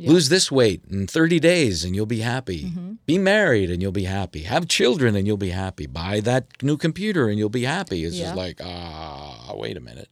Yeah. 0.01 0.11
Lose 0.11 0.29
this 0.29 0.51
weight 0.53 0.83
in 0.89 1.09
30 1.09 1.41
days 1.41 1.85
and 1.85 1.95
you'll 1.95 2.07
be 2.07 2.21
happy. 2.21 2.65
Mhm. 2.71 2.99
Be 3.05 3.19
married 3.19 3.69
and 3.69 3.83
you'll 3.83 3.91
be 3.91 4.05
happy. 4.05 4.43
Have 4.45 4.69
children 4.69 5.17
and 5.17 5.27
you'll 5.27 5.37
be 5.37 5.51
happy. 5.51 5.87
Buy 5.87 6.21
that 6.21 6.47
new 6.63 6.77
computer 6.77 7.29
and 7.29 7.37
you'll 7.37 7.49
be 7.49 7.65
happy. 7.65 8.05
It's 8.05 8.15
Yeah. 8.15 8.27
just 8.27 8.37
like, 8.37 8.61
ah, 8.63 9.53
wait 9.57 9.77
a 9.77 9.81
minute. 9.81 10.09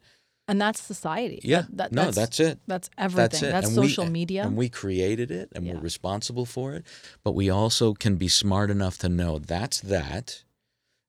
And 0.49 0.61
that's 0.61 0.81
society. 0.83 1.41
Yeah. 1.45 1.63
That- 1.71 1.93
that- 1.93 1.93
no, 1.93 2.11
that's 2.11 2.41
it. 2.41 2.59
That's 2.67 2.91
everything. 2.99 3.23
That's. 3.23 3.41
That's 3.41 3.69
And 3.69 3.77
we- 3.77 3.89
social 3.89 4.07
media. 4.11 4.45
And 4.45 4.57
we 4.57 4.69
created 4.69 5.31
it 5.31 5.51
and 5.55 5.65
Yeah. 5.65 5.75
we're 5.75 5.81
responsible 5.81 6.47
for 6.47 6.75
it. 6.75 6.85
But 7.23 7.33
we 7.33 7.49
also 7.49 7.95
can 7.95 8.17
be 8.17 8.29
smart 8.29 8.71
enough 8.73 8.99
to 8.99 9.09
know 9.09 9.39
that's 9.39 9.81
that 9.81 10.43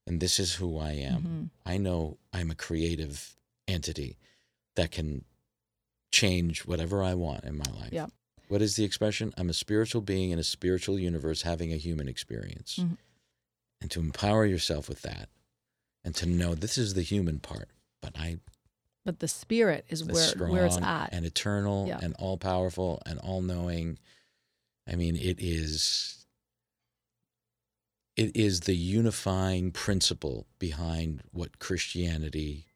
and 0.06 0.20
this 0.20 0.38
is 0.38 0.54
who 0.54 0.78
I 0.78 0.92
am. 0.92 1.22
Mhm. 1.22 1.50
I 1.66 1.78
know 1.78 2.18
I'm 2.32 2.50
a 2.50 2.54
creative 2.54 3.36
entity 3.66 4.18
that 4.76 4.92
can 4.92 5.24
change 6.12 6.60
whatever 6.64 7.02
I 7.02 7.14
want 7.14 7.44
in 7.44 7.58
my 7.58 7.70
life. 7.74 7.92
Yeah. 7.92 8.06
What 8.48 8.62
is 8.62 8.76
the 8.76 8.84
expression? 8.84 9.32
I'm 9.36 9.50
a 9.50 9.54
spiritual 9.54 10.00
being 10.02 10.30
in 10.30 10.38
a 10.38 10.44
spiritual 10.44 10.98
universe 10.98 11.42
having 11.42 11.72
a 11.72 11.76
human 11.76 12.08
experience. 12.08 12.76
Mhm. 12.78 12.96
And 13.80 13.90
to 13.92 14.00
empower 14.00 14.44
yourself 14.46 14.88
with 14.88 15.02
that 15.02 15.28
and 16.04 16.14
to 16.16 16.26
know 16.26 16.54
this 16.54 16.76
is 16.78 16.94
the 16.94 17.02
human 17.02 17.38
part, 17.40 17.68
but 18.00 18.18
I 18.18 18.40
But 19.04 19.20
the 19.20 19.28
spirit 19.28 19.86
is 19.88 20.04
where 20.04 20.28
strong 20.28 20.50
where 20.50 20.66
it's 20.66 20.76
at. 20.76 21.10
and 21.12 21.24
eternal 21.24 21.86
Yeah. 21.86 21.98
and 22.02 22.14
all 22.16 22.36
powerful 22.36 23.00
and 23.06 23.18
all 23.20 23.40
knowing. 23.40 23.98
I 24.86 24.96
mean, 24.96 25.16
it 25.16 25.38
is 25.40 26.14
it 28.16 28.34
is 28.36 28.60
the 28.62 28.74
unifying 28.74 29.70
principle 29.70 30.48
behind 30.58 31.22
what 31.30 31.60
Christianity 31.60 32.66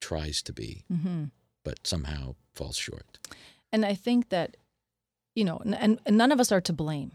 tries 0.00 0.42
to 0.42 0.52
be, 0.52 0.84
hmm 0.88 1.26
but 1.62 1.86
somehow 1.86 2.34
falls 2.54 2.76
short. 2.76 3.18
And 3.72 3.86
I 3.86 3.94
think 3.94 4.28
that, 4.28 4.58
you 5.34 5.44
know, 5.44 5.60
and, 5.64 5.98
and 6.04 6.16
none 6.16 6.32
of 6.32 6.40
us 6.40 6.52
are 6.52 6.60
to 6.62 6.72
blame. 6.72 7.12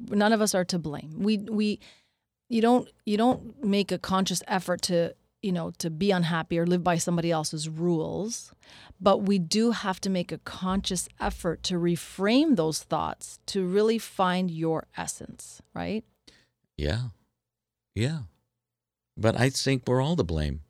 None 0.00 0.32
of 0.32 0.40
us 0.40 0.54
are 0.54 0.64
to 0.66 0.78
blame. 0.78 1.14
We 1.18 1.38
we 1.38 1.80
you 2.48 2.60
don't 2.60 2.88
you 3.04 3.16
don't 3.16 3.64
make 3.64 3.90
a 3.90 3.98
conscious 3.98 4.42
effort 4.46 4.82
to 4.82 5.14
you 5.42 5.52
know 5.52 5.72
to 5.78 5.90
be 5.90 6.10
unhappy 6.10 6.58
or 6.58 6.66
live 6.66 6.84
by 6.84 6.98
somebody 6.98 7.30
else's 7.30 7.68
rules, 7.68 8.52
but 9.00 9.22
we 9.22 9.38
do 9.38 9.70
have 9.70 10.00
to 10.02 10.10
make 10.10 10.32
a 10.32 10.38
conscious 10.38 11.08
effort 11.18 11.62
to 11.64 11.74
reframe 11.74 12.56
those 12.56 12.82
thoughts 12.82 13.38
to 13.46 13.66
really 13.66 13.98
find 13.98 14.50
your 14.50 14.86
essence, 14.96 15.62
right? 15.74 16.04
Yeah. 16.76 17.08
Yeah. 17.94 18.20
But 19.16 19.40
I 19.40 19.48
think 19.48 19.84
we're 19.86 20.02
all 20.02 20.16
to 20.16 20.24
blame. 20.24 20.60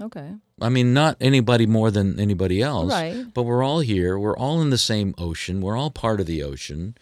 Okay. 0.00 0.34
I 0.60 0.68
mean, 0.68 0.92
not 0.92 1.16
anybody 1.20 1.66
more 1.66 1.90
than 1.90 2.20
anybody 2.20 2.62
else. 2.62 2.92
Right. 2.92 3.24
But 3.32 3.44
we're 3.44 3.62
all 3.62 3.80
here. 3.80 4.18
We're 4.18 4.36
all 4.36 4.60
in 4.60 4.70
the 4.70 4.78
same 4.78 5.14
ocean. 5.18 5.60
We're 5.60 5.76
all 5.76 5.90
part 5.90 6.20
of 6.20 6.26
the 6.26 6.42
ocean. 6.42 6.96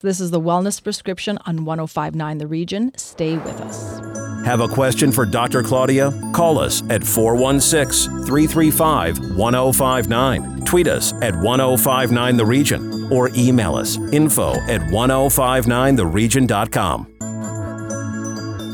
This 0.00 0.20
is 0.20 0.30
the 0.30 0.40
Wellness 0.40 0.80
Prescription 0.82 1.38
on 1.44 1.64
1059 1.64 2.38
The 2.38 2.46
Region. 2.46 2.92
Stay 2.96 3.36
with 3.36 3.60
us. 3.60 3.98
Have 4.46 4.60
a 4.60 4.68
question 4.68 5.10
for 5.10 5.26
Dr. 5.26 5.64
Claudia? 5.64 6.12
Call 6.32 6.60
us 6.60 6.84
at 6.88 7.02
416 7.02 8.24
335 8.24 9.18
1059. 9.36 10.64
Tweet 10.64 10.86
us 10.86 11.12
at 11.14 11.34
1059 11.34 12.36
The 12.36 12.46
Region 12.46 13.12
or 13.12 13.30
email 13.34 13.74
us 13.74 13.96
info 14.12 14.52
at 14.68 14.80
1059theregion.com. 14.82 17.17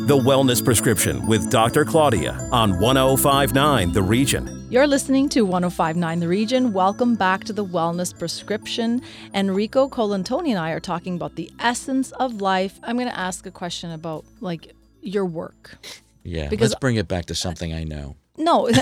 The 0.06 0.16
Wellness 0.18 0.62
Prescription 0.62 1.26
with 1.26 1.50
Dr. 1.50 1.84
Claudia 1.84 2.32
on 2.52 2.78
1059 2.78 3.92
The 3.92 4.02
Region. 4.02 4.66
You're 4.70 4.86
listening 4.86 5.30
to 5.30 5.42
1059 5.46 6.20
The 6.20 6.28
Region. 6.28 6.72
Welcome 6.74 7.14
back 7.14 7.44
to 7.44 7.52
the 7.54 7.64
Wellness 7.64 8.16
Prescription. 8.18 9.00
Enrico 9.32 9.88
Colantoni 9.88 10.50
and 10.50 10.58
I 10.58 10.72
are 10.72 10.80
talking 10.80 11.14
about 11.16 11.36
the 11.36 11.50
essence 11.58 12.12
of 12.12 12.42
life. 12.42 12.78
I'm 12.82 12.96
going 12.96 13.08
to 13.08 13.18
ask 13.18 13.46
a 13.46 13.50
question 13.50 13.92
about 13.92 14.26
like 14.40 14.72
your 15.00 15.24
work. 15.24 15.78
Yeah. 16.22 16.48
Because- 16.48 16.70
Let's 16.72 16.80
bring 16.80 16.96
it 16.96 17.08
back 17.08 17.24
to 17.26 17.34
something 17.34 17.72
I 17.72 17.84
know. 17.84 18.16
No, 18.36 18.68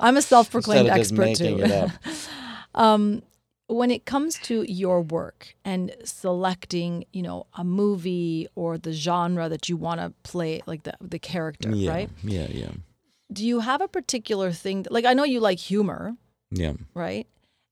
I'm 0.00 0.16
a 0.16 0.22
self-proclaimed 0.22 0.88
Instead 0.88 1.00
of 1.00 1.06
just 1.06 1.12
expert 1.12 1.22
making 1.22 1.58
too. 1.58 1.64
it 1.64 1.70
up. 1.70 1.90
um, 2.74 3.22
when 3.68 3.90
it 3.90 4.04
comes 4.06 4.38
to 4.40 4.64
your 4.70 5.02
work 5.02 5.54
and 5.64 5.94
selecting, 6.04 7.04
you 7.12 7.22
know, 7.22 7.46
a 7.56 7.62
movie 7.64 8.48
or 8.54 8.78
the 8.78 8.92
genre 8.92 9.48
that 9.48 9.68
you 9.68 9.76
want 9.76 10.00
to 10.00 10.12
play, 10.22 10.60
like 10.66 10.82
the 10.82 10.94
the 11.00 11.18
character, 11.18 11.70
yeah. 11.70 11.90
right? 11.90 12.10
Yeah. 12.22 12.48
Yeah. 12.50 12.70
Do 13.32 13.46
you 13.46 13.60
have 13.60 13.80
a 13.82 13.88
particular 13.88 14.52
thing? 14.52 14.82
That, 14.84 14.92
like, 14.92 15.04
I 15.04 15.12
know 15.12 15.24
you 15.24 15.38
like 15.38 15.58
humor, 15.58 16.16
Yeah. 16.50 16.72
right? 16.94 17.26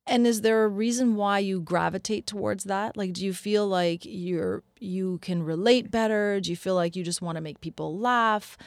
And 0.07 0.27
is 0.27 0.43
there 0.43 0.65
a 0.65 0.69
reason 0.69 1.17
why 1.17 1.39
you 1.41 1.61
gravitate 1.61 2.27
towards 2.27 2.65
that? 2.65 2.97
Like, 2.97 3.15
do 3.15 3.25
you 3.25 3.33
feel 3.33 3.67
like 3.67 4.03
you're 4.05 4.63
you 4.79 5.19
can 5.19 5.43
relate 5.43 5.91
better? 5.91 6.41
Do 6.41 6.51
you 6.51 6.57
feel 6.57 6.75
like 6.75 6.95
you 6.95 7.03
just 7.03 7.23
want 7.23 7.37
to 7.37 7.43
make 7.43 7.61
people 7.61 7.99
laugh? 7.99 8.59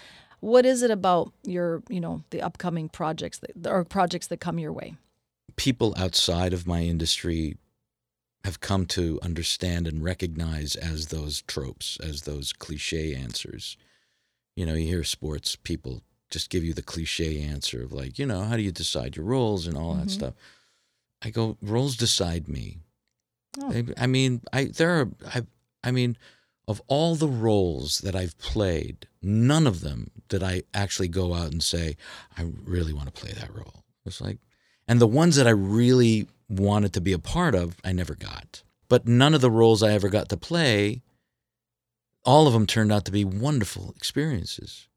What 0.42 0.66
is 0.66 0.82
it 0.82 0.90
about 0.92 1.32
your, 1.44 1.84
you 1.90 2.00
know, 2.00 2.24
the 2.32 2.42
upcoming 2.42 2.90
projects 2.90 3.40
that, 3.40 3.68
or 3.68 3.84
projects 3.86 4.28
that 4.28 4.38
come 4.40 4.58
your 4.58 4.74
way? 4.74 4.96
People 5.60 5.94
outside 5.98 6.54
of 6.54 6.66
my 6.66 6.82
industry 6.84 7.58
have 8.46 8.62
come 8.62 8.86
to 8.86 9.20
understand 9.22 9.88
and 9.88 10.02
recognize 10.02 10.76
as 10.78 11.08
those 11.08 11.42
tropes, 11.42 11.98
as 12.02 12.22
those 12.22 12.54
cliche 12.54 13.14
answers. 13.14 13.76
You 14.56 14.66
know, 14.66 14.74
you 14.74 14.88
hear 14.88 15.04
sports 15.04 15.58
people 15.58 16.02
just 16.30 16.50
give 16.50 16.64
you 16.64 16.74
the 16.74 16.82
cliche 16.82 17.42
answer 17.42 17.84
of 17.84 17.92
like, 17.92 18.18
you 18.18 18.26
know, 18.26 18.44
how 18.44 18.56
do 18.56 18.62
you 18.62 18.72
decide 18.72 19.18
your 19.18 19.26
roles 19.26 19.68
and 19.68 19.78
all 19.78 19.96
that 19.96 20.08
Mhm. 20.08 20.12
stuff. 20.12 20.34
I 21.22 21.30
go, 21.30 21.58
roles 21.62 21.98
decide 21.98 22.48
me. 22.48 22.78
Oh. 23.60 23.70
I, 23.74 23.86
I 23.98 24.08
mean, 24.08 24.42
I 24.54 24.66
there 24.66 25.02
are 25.02 25.12
I 25.36 25.46
I 25.84 25.92
mean, 25.92 26.18
of 26.68 26.82
all 26.88 27.16
the 27.16 27.28
roles 27.28 28.00
that 28.00 28.16
I've 28.16 28.38
played, 28.38 29.08
none 29.22 29.68
of 29.68 29.82
them 29.82 30.12
did 30.30 30.42
I 30.42 30.64
actually 30.74 31.10
go 31.10 31.34
out 31.34 31.52
and 31.52 31.62
say, 31.62 31.98
I 32.38 32.44
really 32.64 32.94
want 32.94 33.14
to 33.14 33.22
play 33.22 33.34
that 33.34 33.54
role. 33.54 33.84
It's 34.06 34.22
like 34.22 34.38
and 34.90 35.00
the 35.00 35.08
ones 35.08 35.36
that 35.36 35.48
I 35.48 35.52
really 35.52 36.28
wanted 36.50 36.94
to 36.94 37.02
be 37.02 37.14
a 37.14 37.20
part 37.20 37.54
of, 37.54 37.78
I 37.86 37.92
never 37.92 38.16
got. 38.16 38.64
But 38.90 39.08
none 39.08 39.36
of 39.36 39.42
the 39.42 39.52
roles 39.52 39.84
I 39.84 39.94
ever 39.94 40.10
got 40.10 40.30
to 40.30 40.38
play, 40.38 41.04
all 42.26 42.48
of 42.48 42.54
them 42.54 42.66
turned 42.66 42.92
out 42.92 43.06
to 43.06 43.12
be 43.12 43.24
wonderful 43.24 43.94
experiences. 43.96 44.88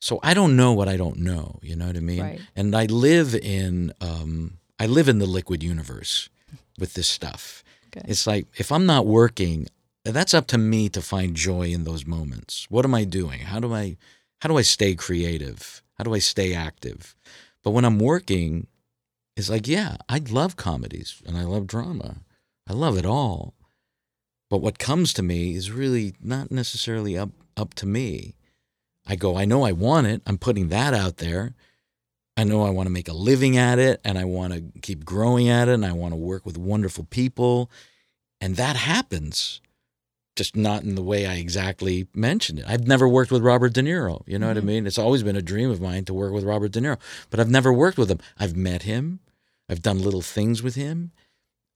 So 0.00 0.20
I 0.22 0.32
don't 0.32 0.56
know 0.56 0.72
what 0.72 0.88
I 0.88 0.96
don't 0.96 1.18
know, 1.18 1.58
you 1.62 1.76
know 1.76 1.86
what 1.86 1.98
I 1.98 2.00
mean? 2.00 2.22
Right. 2.22 2.40
And 2.56 2.74
I 2.74 2.86
live 2.86 3.34
in 3.34 3.92
um, 4.00 4.54
I 4.78 4.86
live 4.86 5.10
in 5.10 5.18
the 5.18 5.26
liquid 5.26 5.62
universe 5.62 6.30
with 6.78 6.94
this 6.94 7.06
stuff. 7.06 7.62
Okay. 7.88 8.06
It's 8.08 8.26
like 8.26 8.46
if 8.56 8.72
I'm 8.72 8.86
not 8.86 9.06
working, 9.06 9.68
that's 10.02 10.32
up 10.32 10.46
to 10.48 10.58
me 10.58 10.88
to 10.88 11.02
find 11.02 11.34
joy 11.36 11.68
in 11.68 11.84
those 11.84 12.06
moments. 12.06 12.66
What 12.70 12.86
am 12.86 12.94
I 12.94 13.04
doing? 13.04 13.40
How 13.40 13.60
do 13.60 13.74
I 13.74 13.98
how 14.40 14.48
do 14.48 14.56
I 14.56 14.62
stay 14.62 14.94
creative? 14.94 15.82
How 15.98 16.04
do 16.04 16.14
I 16.14 16.20
stay 16.20 16.54
active? 16.54 17.14
But 17.62 17.72
when 17.72 17.84
I'm 17.84 17.98
working, 17.98 18.66
it's 19.40 19.50
like, 19.50 19.66
yeah, 19.66 19.96
I 20.08 20.18
love 20.18 20.56
comedies 20.56 21.22
and 21.26 21.36
I 21.36 21.44
love 21.44 21.66
drama. 21.66 22.16
I 22.68 22.72
love 22.72 22.96
it 22.96 23.06
all. 23.06 23.54
But 24.48 24.58
what 24.58 24.78
comes 24.78 25.12
to 25.14 25.22
me 25.22 25.54
is 25.54 25.70
really 25.70 26.14
not 26.20 26.50
necessarily 26.50 27.16
up 27.16 27.30
up 27.56 27.74
to 27.74 27.86
me. 27.86 28.36
I 29.06 29.16
go, 29.16 29.36
I 29.36 29.44
know 29.44 29.64
I 29.64 29.72
want 29.72 30.06
it. 30.06 30.22
I'm 30.26 30.38
putting 30.38 30.68
that 30.68 30.94
out 30.94 31.16
there. 31.16 31.54
I 32.36 32.44
know 32.44 32.62
I 32.62 32.70
want 32.70 32.86
to 32.86 32.92
make 32.92 33.08
a 33.08 33.12
living 33.12 33.56
at 33.56 33.78
it 33.78 34.00
and 34.04 34.18
I 34.18 34.24
want 34.24 34.52
to 34.52 34.62
keep 34.80 35.04
growing 35.04 35.48
at 35.48 35.68
it 35.68 35.74
and 35.74 35.84
I 35.84 35.92
want 35.92 36.12
to 36.12 36.16
work 36.16 36.46
with 36.46 36.56
wonderful 36.56 37.04
people. 37.04 37.70
And 38.40 38.56
that 38.56 38.76
happens 38.76 39.60
just 40.36 40.56
not 40.56 40.82
in 40.82 40.94
the 40.94 41.02
way 41.02 41.26
I 41.26 41.34
exactly 41.34 42.06
mentioned 42.14 42.60
it. 42.60 42.64
I've 42.66 42.86
never 42.86 43.06
worked 43.06 43.30
with 43.30 43.42
Robert 43.42 43.74
De 43.74 43.82
Niro. 43.82 44.22
You 44.26 44.38
know 44.38 44.48
what 44.48 44.56
I 44.56 44.60
mm-hmm. 44.60 44.68
mean? 44.68 44.86
It's 44.86 44.98
always 44.98 45.22
been 45.22 45.36
a 45.36 45.42
dream 45.42 45.70
of 45.70 45.80
mine 45.80 46.04
to 46.06 46.14
work 46.14 46.32
with 46.32 46.44
Robert 46.44 46.72
De 46.72 46.80
Niro, 46.80 46.98
but 47.28 47.40
I've 47.40 47.50
never 47.50 47.72
worked 47.72 47.98
with 47.98 48.10
him. 48.10 48.20
I've 48.38 48.56
met 48.56 48.82
him, 48.82 49.20
I've 49.70 49.80
done 49.82 50.02
little 50.02 50.20
things 50.20 50.62
with 50.62 50.74
him, 50.74 51.12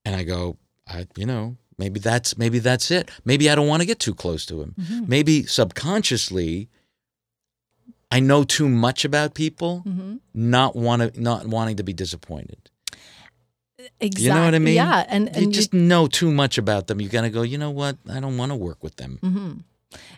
and 0.03 0.15
I 0.15 0.23
go, 0.23 0.57
I, 0.87 1.07
you 1.15 1.25
know, 1.25 1.55
maybe 1.77 1.99
that's 1.99 2.37
maybe 2.37 2.59
that's 2.59 2.91
it. 2.91 3.09
Maybe 3.23 3.49
I 3.49 3.55
don't 3.55 3.67
want 3.67 3.81
to 3.81 3.85
get 3.87 3.99
too 3.99 4.13
close 4.13 4.45
to 4.47 4.61
him. 4.61 4.75
Maybe 5.07 5.43
subconsciously, 5.43 6.69
I 8.11 8.19
know 8.19 8.43
too 8.43 8.69
much 8.69 9.05
about 9.05 9.33
people, 9.33 9.83
not 10.33 10.75
want 10.75 11.01
to, 11.15 11.21
not 11.21 11.47
wanting 11.47 11.77
to 11.77 11.83
be 11.83 11.93
disappointed. 11.93 12.69
Exactly. 13.99 14.23
You 14.25 14.29
know 14.33 14.45
what 14.45 14.55
I 14.55 14.59
mean? 14.59 14.75
Yeah, 14.75 15.05
and 15.07 15.27
and 15.29 15.37
you 15.37 15.47
you- 15.47 15.51
just 15.53 15.73
know 15.73 16.07
too 16.07 16.31
much 16.31 16.57
about 16.57 16.87
them. 16.87 16.99
You 17.01 17.09
gotta 17.09 17.29
go. 17.29 17.41
You 17.43 17.57
know 17.57 17.71
what? 17.71 17.97
I 18.09 18.19
don't 18.19 18.37
want 18.37 18.51
to 18.51 18.55
work 18.55 18.83
with 18.83 18.95
them. 18.97 19.19
Mm-hmm. 19.21 19.51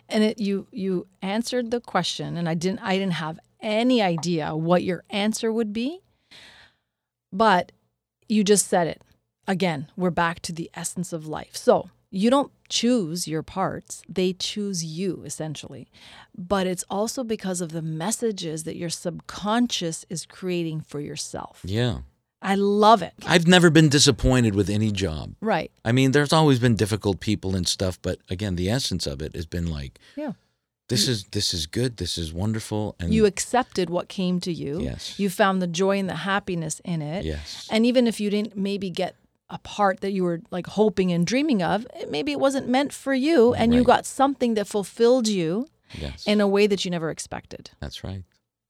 and 0.08 0.24
it 0.24 0.40
you 0.40 0.66
you 0.72 1.06
answered 1.22 1.70
the 1.70 1.80
question 1.80 2.36
and 2.36 2.48
i 2.48 2.54
didn't 2.54 2.80
i 2.82 2.94
didn't 2.98 3.12
have 3.26 3.38
any 3.60 4.02
idea 4.02 4.56
what 4.56 4.82
your 4.82 5.04
answer 5.10 5.52
would 5.52 5.72
be 5.72 6.00
but 7.32 7.72
you 8.28 8.44
just 8.44 8.66
said 8.66 8.86
it. 8.86 9.02
Again 9.46 9.88
we're 9.96 10.10
back 10.10 10.40
to 10.40 10.52
the 10.52 10.70
essence 10.74 11.12
of 11.12 11.26
life. 11.26 11.56
So 11.56 11.90
you 12.10 12.30
don't 12.30 12.52
choose 12.68 13.28
your 13.28 13.42
parts. 13.42 14.02
They 14.08 14.32
choose 14.32 14.84
you 14.84 15.22
essentially. 15.24 15.88
But 16.36 16.66
it's 16.66 16.84
also 16.90 17.24
because 17.24 17.60
of 17.60 17.72
the 17.72 17.82
messages 17.82 18.64
that 18.64 18.76
your 18.76 18.90
subconscious 18.90 20.04
is 20.08 20.26
creating 20.26 20.82
for 20.82 21.00
yourself. 21.00 21.60
Yeah, 21.64 21.98
i 22.40 22.54
love 22.54 23.02
it. 23.02 23.14
I've 23.26 23.46
never 23.46 23.70
been 23.70 23.88
disappointed 23.88 24.54
with 24.54 24.70
any 24.70 24.92
job. 24.92 25.34
right. 25.40 25.70
I 25.84 25.92
mean, 25.92 26.12
there's 26.12 26.32
always 26.32 26.58
been 26.58 26.76
difficult 26.76 27.20
people 27.20 27.56
and 27.56 27.66
stuff, 27.66 27.98
but 28.00 28.20
again, 28.30 28.56
the 28.56 28.70
essence 28.70 29.06
of 29.06 29.20
it 29.20 29.34
has 29.34 29.46
been 29.46 29.66
like, 29.66 29.98
yeah 30.16 30.32
this 30.88 31.06
is 31.08 31.24
this 31.30 31.52
is 31.54 31.66
good. 31.66 31.96
This 31.98 32.16
is 32.18 32.32
wonderful. 32.32 32.94
And 33.00 33.12
you 33.14 33.26
accepted 33.26 33.90
what 33.90 34.08
came 34.08 34.40
to 34.40 34.52
you 34.52 34.80
Yes. 34.80 35.18
you 35.18 35.28
found 35.30 35.60
the 35.62 35.66
joy 35.66 35.98
and 35.98 36.08
the 36.08 36.16
happiness 36.32 36.80
in 36.84 37.02
it 37.02 37.24
yes, 37.24 37.68
And 37.70 37.84
even 37.86 38.06
if 38.06 38.20
you 38.20 38.30
didn't 38.30 38.56
maybe 38.56 38.90
get 38.90 39.14
a 39.50 39.58
part 39.58 40.00
that 40.00 40.12
you 40.12 40.24
were 40.24 40.40
like 40.50 40.66
hoping 40.66 41.12
and 41.12 41.26
dreaming 41.26 41.62
of, 41.62 41.86
it- 41.94 42.10
maybe 42.10 42.32
it 42.32 42.40
wasn't 42.40 42.68
meant 42.68 42.92
for 42.92 43.14
you 43.14 43.54
and 43.54 43.72
you 43.74 43.82
got 43.84 44.04
something 44.06 44.54
that 44.54 44.66
fulfilled 44.66 45.26
you 45.28 45.68
yes, 45.94 46.26
in 46.26 46.40
a 46.40 46.46
way 46.48 46.66
that 46.66 46.84
you 46.84 46.90
never 46.90 47.10
expected. 47.10 47.70
that's 47.80 48.02
right. 48.04 48.24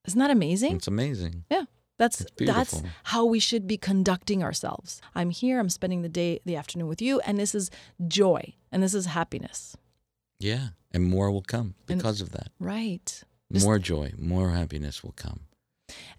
Isn't 0.07 0.21
that 0.21 0.31
amazing? 0.31 0.77
It's 0.77 0.87
amazing. 0.89 1.45
yeah. 1.51 1.65
That's 1.99 2.25
that's 2.39 2.81
how 3.13 3.25
we 3.25 3.41
should 3.41 3.67
be 3.67 3.77
conducting 3.77 4.45
ourselves. 4.45 5.01
I'm 5.17 5.31
here, 5.31 5.59
I'm 5.59 5.69
spending 5.69 6.03
the 6.03 6.09
day, 6.09 6.39
the 6.45 6.55
afternoon 6.55 6.87
with 6.87 7.03
you, 7.03 7.19
and 7.27 7.37
this 7.39 7.57
is 7.57 7.71
joy 8.07 8.55
and 8.71 8.81
this 8.85 8.95
is 8.95 9.07
happiness. 9.07 9.77
Yeah, 10.41 10.69
and 10.93 11.05
more 11.05 11.31
will 11.31 11.43
come 11.43 11.75
And- 11.89 11.99
because 11.99 12.21
of 12.21 12.31
that. 12.31 12.51
Right. 12.59 13.23
Just- 13.53 13.65
More 13.65 13.79
joy, 13.79 14.13
more 14.19 14.51
happiness 14.51 15.03
will 15.03 15.13
come. 15.17 15.41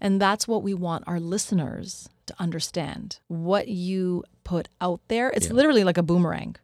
And 0.00 0.20
that's 0.20 0.48
what 0.48 0.62
we 0.64 0.74
want 0.74 1.04
our 1.06 1.20
listeners 1.20 2.08
to 2.26 2.34
understand. 2.40 3.20
What 3.28 3.68
you 3.68 4.24
put 4.42 4.68
out 4.80 5.00
there, 5.08 5.30
it's 5.30 5.46
Yeah. 5.46 5.52
literally 5.52 5.84
like 5.84 5.96
a 5.98 6.02
boomerang. 6.02 6.56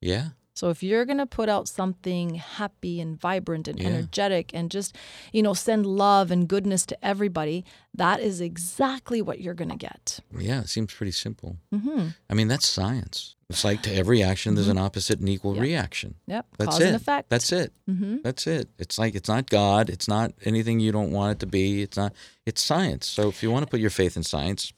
Yeah, 0.00 0.30
So 0.54 0.70
if 0.70 0.82
you're 0.82 1.04
going 1.04 1.18
to 1.18 1.26
put 1.26 1.48
out 1.48 1.66
something 1.68 2.36
happy 2.36 3.00
and 3.00 3.18
vibrant 3.20 3.66
and 3.66 3.78
Yeah. 3.80 3.88
energetic 3.88 4.52
and 4.54 4.70
just, 4.70 4.96
you 5.32 5.42
know, 5.42 5.52
send 5.52 5.84
love 5.84 6.30
and 6.30 6.46
goodness 6.48 6.86
to 6.86 7.04
everybody, 7.04 7.64
that 7.92 8.20
is 8.20 8.40
exactly 8.40 9.20
what 9.20 9.40
you're 9.40 9.54
going 9.54 9.70
to 9.70 9.76
get. 9.76 10.20
yeah. 10.38 10.60
It 10.60 10.68
seems 10.68 10.94
pretty 10.94 11.10
simple. 11.12 11.56
Mm-hmm. 11.72 12.08
I 12.30 12.34
mean, 12.34 12.48
that's 12.48 12.66
science. 12.66 13.34
It's 13.50 13.64
like 13.64 13.82
to 13.82 13.92
every 13.94 14.22
action, 14.22 14.54
there's 14.54 14.68
an 14.68 14.78
opposite 14.78 15.18
and 15.20 15.28
equal 15.28 15.56
Yeah. 15.56 15.62
reaction. 15.62 16.14
Yep. 16.28 16.46
That's 16.58 16.70
Cause 16.70 16.80
it. 16.80 16.86
and 16.86 16.96
effect. 16.96 17.30
That's 17.30 17.52
it. 17.52 17.72
Mm-hmm. 17.90 18.16
That's 18.24 18.46
it. 18.46 18.68
It's 18.78 18.98
like 18.98 19.14
it's 19.14 19.28
not 19.28 19.50
God. 19.50 19.90
It's 19.90 20.08
not 20.08 20.32
anything 20.44 20.80
you 20.80 20.92
don't 20.92 21.10
want 21.10 21.32
it 21.32 21.40
to 21.40 21.46
be. 21.46 21.82
It's 21.82 21.96
not. 21.96 22.12
It's 22.46 22.62
science. 22.62 23.06
So 23.06 23.28
if 23.28 23.42
you 23.42 23.50
want 23.50 23.64
to 23.66 23.70
put 23.70 23.80
your 23.80 23.90
faith 23.90 24.16
in 24.16 24.22
science, 24.22 24.72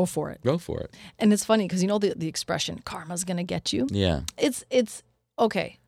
Go 0.00 0.04
for 0.06 0.26
it. 0.34 0.40
go 0.52 0.58
for 0.58 0.76
it. 0.84 0.90
And 1.18 1.32
it's 1.32 1.44
funny 1.50 1.64
because 1.66 1.80
you 1.82 1.88
know 1.88 1.98
the, 1.98 2.12
the 2.16 2.28
expression 2.34 2.74
karma's 2.90 3.24
going 3.24 3.38
to 3.44 3.48
get 3.54 3.72
you. 3.72 3.86
Yeah. 3.90 4.18
It's 4.46 4.60
it's 4.70 5.02
okay. 5.38 5.78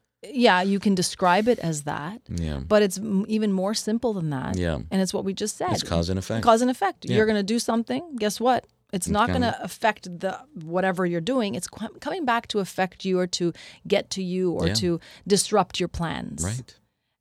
Yeah, 0.47 0.63
you 0.73 0.79
can 0.81 0.95
describe 0.97 1.47
it 1.53 1.59
as 1.71 1.83
that, 1.83 2.21
Yeah. 2.29 2.59
but 2.73 2.81
it's 2.83 2.99
m- 2.99 3.25
even 3.29 3.53
more 3.53 3.75
simple 3.75 4.13
than 4.19 4.31
that. 4.31 4.57
Yeah. 4.57 4.79
And 4.91 4.99
it's 5.03 5.13
what 5.15 5.25
we 5.25 5.33
just 5.35 5.57
said. 5.59 5.73
It's 5.73 5.83
cause 5.85 6.09
and 6.11 6.19
effect. 6.19 6.43
Cause 6.43 6.61
and 6.63 6.71
effect. 6.71 7.05
Yeah. 7.05 7.17
You're 7.17 7.27
going 7.27 7.37
to 7.47 7.53
do 7.55 7.59
something. 7.61 8.03
Guess 8.17 8.41
what? 8.41 8.65
It's 8.93 9.07
It's 9.07 9.13
not 9.13 9.29
going 9.29 9.43
gonna- 9.43 9.53
to 9.59 9.63
affect 9.63 10.03
the 10.23 10.33
whatever 10.65 11.05
you're 11.07 11.21
doing. 11.35 11.55
It's 11.55 11.69
coming 12.01 12.25
back 12.25 12.49
to 12.49 12.59
affect 12.61 13.05
you 13.05 13.19
or 13.21 13.27
to 13.39 13.53
get 13.87 14.05
to 14.17 14.23
you 14.23 14.53
or 14.59 14.67
Yeah. 14.69 14.75
to 14.83 15.01
disrupt 15.27 15.79
your 15.81 15.91
plans. 15.99 16.43
Right. 16.43 16.75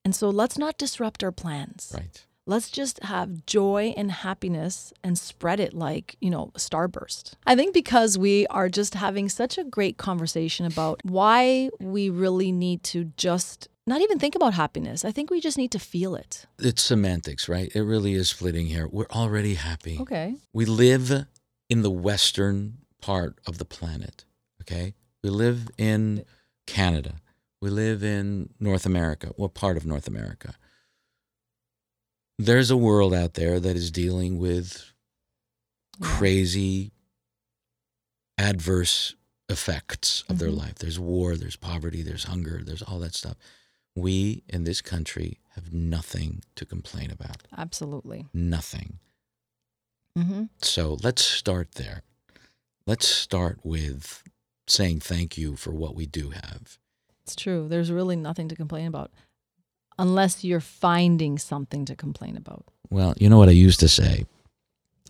And 0.06 0.16
so 0.16 0.30
let's 0.42 0.58
not 0.58 0.78
disrupt 0.80 1.24
our 1.26 1.34
plans. 1.34 1.92
Right. 1.94 2.26
Let's 2.48 2.70
just 2.70 3.04
have 3.04 3.46
joy 3.46 3.94
and 3.98 4.10
happiness 4.10 4.94
and 5.04 5.18
spread 5.20 5.60
it 5.60 5.74
like, 5.74 6.16
you 6.22 6.30
know, 6.30 6.52
a 6.56 6.60
starburst. 6.60 7.34
I 7.46 7.56
think 7.56 7.74
because 7.74 8.18
we 8.18 8.48
are 8.48 8.70
just 8.70 8.94
having 8.94 9.28
such 9.28 9.58
a 9.58 9.66
great 9.66 9.98
conversation 9.98 10.66
about 10.66 11.02
why 11.04 11.70
we 11.82 12.10
really 12.10 12.54
need 12.54 12.84
to 12.84 13.12
just 13.18 13.68
not 13.86 14.02
even 14.02 14.18
think 14.18 14.34
about 14.34 14.54
happiness. 14.54 15.04
I 15.04 15.12
think 15.12 15.30
we 15.30 15.42
just 15.42 15.58
need 15.58 15.72
to 15.72 15.80
feel 15.80 16.16
it. 16.16 16.46
It's 16.58 16.82
semantics, 16.82 17.50
right? 17.50 17.70
It 17.76 17.82
really 17.82 18.14
is 18.14 18.30
splitting 18.30 18.68
here. 18.68 18.88
We're 18.88 19.08
already 19.12 19.56
happy. 19.56 19.98
Okay. 20.00 20.36
We 20.54 20.66
live 20.66 21.26
in 21.70 21.82
the 21.82 21.92
western 21.92 22.78
part 23.02 23.40
of 23.46 23.58
the 23.58 23.66
planet. 23.66 24.24
Okay. 24.62 24.94
We 25.22 25.30
live 25.30 25.70
in 25.78 26.24
Canada. 26.66 27.16
We 27.62 27.70
live 27.70 28.04
in 28.04 28.52
North 28.60 28.86
America. 28.86 29.34
What 29.36 29.54
part 29.54 29.76
of 29.78 29.86
North 29.86 30.08
America? 30.08 30.56
There's 32.38 32.69
a 32.71 32.78
world 32.78 33.13
out 33.13 33.34
there 33.34 33.60
that 33.60 33.76
is 33.76 33.89
dealing 33.91 34.38
with 34.38 34.91
crazy 36.02 36.91
adverse 38.38 39.15
effects 39.50 40.23
of 40.30 40.38
their 40.39 40.50
Mhm. 40.50 40.58
life. 40.58 40.76
There's 40.76 41.00
war, 41.00 41.36
there's 41.36 41.56
poverty, 41.56 42.02
there's 42.04 42.26
hunger, 42.26 42.62
there's 42.63 42.82
all 42.84 43.00
that 43.00 43.15
stuff. 43.15 43.38
We 43.95 44.43
in 44.47 44.63
this 44.65 44.82
country 44.82 45.39
have 45.56 45.73
nothing 45.73 46.43
to 46.56 46.65
complain 46.65 47.10
about. 47.10 47.47
Absolutely. 47.58 48.28
Nothing. 48.34 49.00
Mm-hmm. 50.15 50.45
So 50.62 50.97
let's 51.02 51.23
start 51.23 51.73
there. 51.73 52.04
Let's 52.86 53.08
start 53.08 53.60
with 53.63 54.23
saying 54.67 55.00
thank 55.00 55.38
you 55.38 55.56
for 55.56 55.71
what 55.71 55.95
we 55.95 56.06
do 56.06 56.30
have. 56.32 56.78
It's 57.23 57.36
true. 57.36 57.67
There's 57.67 57.91
really 57.91 58.15
nothing 58.15 58.47
to 58.50 58.56
complain 58.56 58.88
about 58.88 59.12
unless 60.00 60.44
you're 60.44 60.60
finding 60.60 61.38
something 61.38 61.86
to 61.86 61.96
complain 61.96 62.38
about. 62.38 62.66
Well, 62.90 63.14
you 63.18 63.30
know 63.30 63.38
what 63.38 63.50
I 63.50 63.54
used 63.54 63.80
to 63.82 63.88
say 63.88 64.26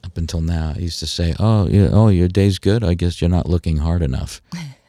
up 0.03 0.17
until 0.17 0.41
now. 0.41 0.73
I 0.75 0.79
used 0.79 0.99
to 0.99 1.07
say, 1.07 1.35
"Oh, 1.39 1.67
yeah, 1.67 1.89
oh, 1.91 2.07
your 2.09 2.27
day's 2.27 2.59
good. 2.59 2.83
I 2.83 2.93
guess 2.93 3.21
you're 3.21 3.29
not 3.29 3.47
looking 3.49 3.77
hard 3.77 4.01
enough. 4.01 4.41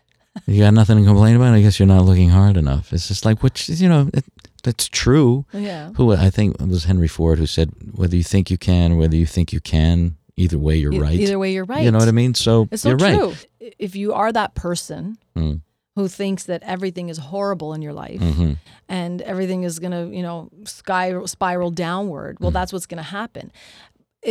you 0.46 0.60
got 0.60 0.74
nothing 0.74 0.98
to 0.98 1.04
complain 1.04 1.36
about. 1.36 1.54
I 1.54 1.60
guess 1.60 1.78
you're 1.78 1.86
not 1.88 2.04
looking 2.04 2.30
hard 2.30 2.56
enough." 2.56 2.92
It's 2.92 3.08
just 3.08 3.24
like, 3.24 3.42
which 3.42 3.68
you 3.68 3.88
know, 3.88 4.10
it, 4.14 4.24
that's 4.62 4.88
true. 4.88 5.44
Yeah. 5.52 5.90
Who 5.96 6.12
I 6.12 6.30
think 6.30 6.60
it 6.60 6.68
was 6.68 6.84
Henry 6.84 7.08
Ford 7.08 7.38
who 7.38 7.46
said, 7.46 7.70
"Whether 7.94 8.16
you 8.16 8.22
think 8.24 8.50
you 8.50 8.58
can, 8.58 8.96
whether 8.96 9.16
you 9.16 9.26
think 9.26 9.52
you 9.52 9.60
can, 9.60 10.16
either 10.36 10.58
way, 10.58 10.76
you're 10.76 10.92
E- 10.94 10.98
right." 11.00 11.18
Either 11.18 11.38
way, 11.38 11.52
you're 11.52 11.64
right. 11.64 11.84
You 11.84 11.90
know 11.90 11.98
what 11.98 12.08
I 12.08 12.12
mean? 12.12 12.34
So 12.34 12.68
It's 12.70 12.82
so 12.82 12.90
you're 12.90 12.98
true. 12.98 13.28
right. 13.30 13.46
If 13.78 13.96
you 13.96 14.14
are 14.14 14.32
that 14.32 14.54
person 14.54 15.18
Mm, 15.36 15.60
who 15.98 16.06
thinks 16.08 16.42
that 16.44 16.62
everything 16.74 17.08
is 17.12 17.18
horrible 17.32 17.70
in 17.76 17.82
your 17.86 17.92
life 18.04 18.20
mhm. 18.20 18.56
and 18.88 19.20
everything 19.32 19.64
is 19.68 19.78
going 19.82 19.96
to, 20.00 20.04
you 20.18 20.22
know, 20.22 20.48
sky 20.64 21.06
spiral 21.26 21.70
downward, 21.86 22.38
well, 22.40 22.50
Mm. 22.52 22.58
that's 22.58 22.72
what's 22.72 22.86
going 22.92 23.02
to 23.04 23.10
happen. 23.20 23.50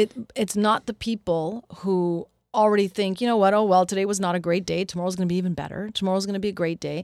It 0.01 0.09
it's 0.43 0.55
not 0.67 0.79
the 0.85 0.93
people 1.09 1.45
who 1.79 2.27
already 2.53 2.87
think, 2.87 3.21
you 3.21 3.27
know 3.31 3.37
what, 3.43 3.53
oh 3.53 3.63
well, 3.71 3.85
today 3.85 4.05
was 4.13 4.19
not 4.19 4.35
a 4.35 4.39
great 4.39 4.65
day. 4.73 4.81
Tomorrow's 4.85 5.15
going 5.19 5.27
to 5.29 5.33
be 5.33 5.41
even 5.43 5.53
better. 5.63 5.89
Tomorrow's 5.93 6.25
going 6.25 6.39
to 6.41 6.45
be 6.49 6.53
a 6.57 6.59
great 6.63 6.79
day. 6.79 6.99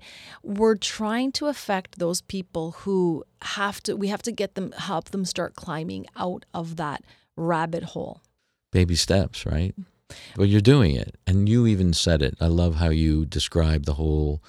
We're 0.59 0.75
trying 0.99 1.31
to 1.33 1.43
affect 1.53 1.99
those 1.99 2.21
people 2.35 2.65
who 2.81 3.23
have 3.57 3.77
to 3.83 3.95
we 4.01 4.07
have 4.13 4.23
to 4.23 4.31
get 4.31 4.55
them 4.55 4.71
help 4.91 5.05
them 5.11 5.25
start 5.25 5.51
climbing 5.55 6.03
out 6.25 6.45
of 6.53 6.75
that 6.77 6.99
rabbit 7.35 7.83
hole. 7.93 8.15
baby 8.71 8.95
steps, 8.95 9.45
right? 9.45 9.73
But 10.35 10.49
you're 10.49 10.61
doing 10.61 10.95
it, 10.95 11.15
and 11.27 11.47
you 11.49 11.67
even 11.67 11.93
said 11.93 12.21
it. 12.21 12.35
I 12.39 12.47
love 12.47 12.75
how 12.75 12.89
you 12.89 13.25
describe 13.25 13.85
the 13.85 13.93
whole, 13.95 14.41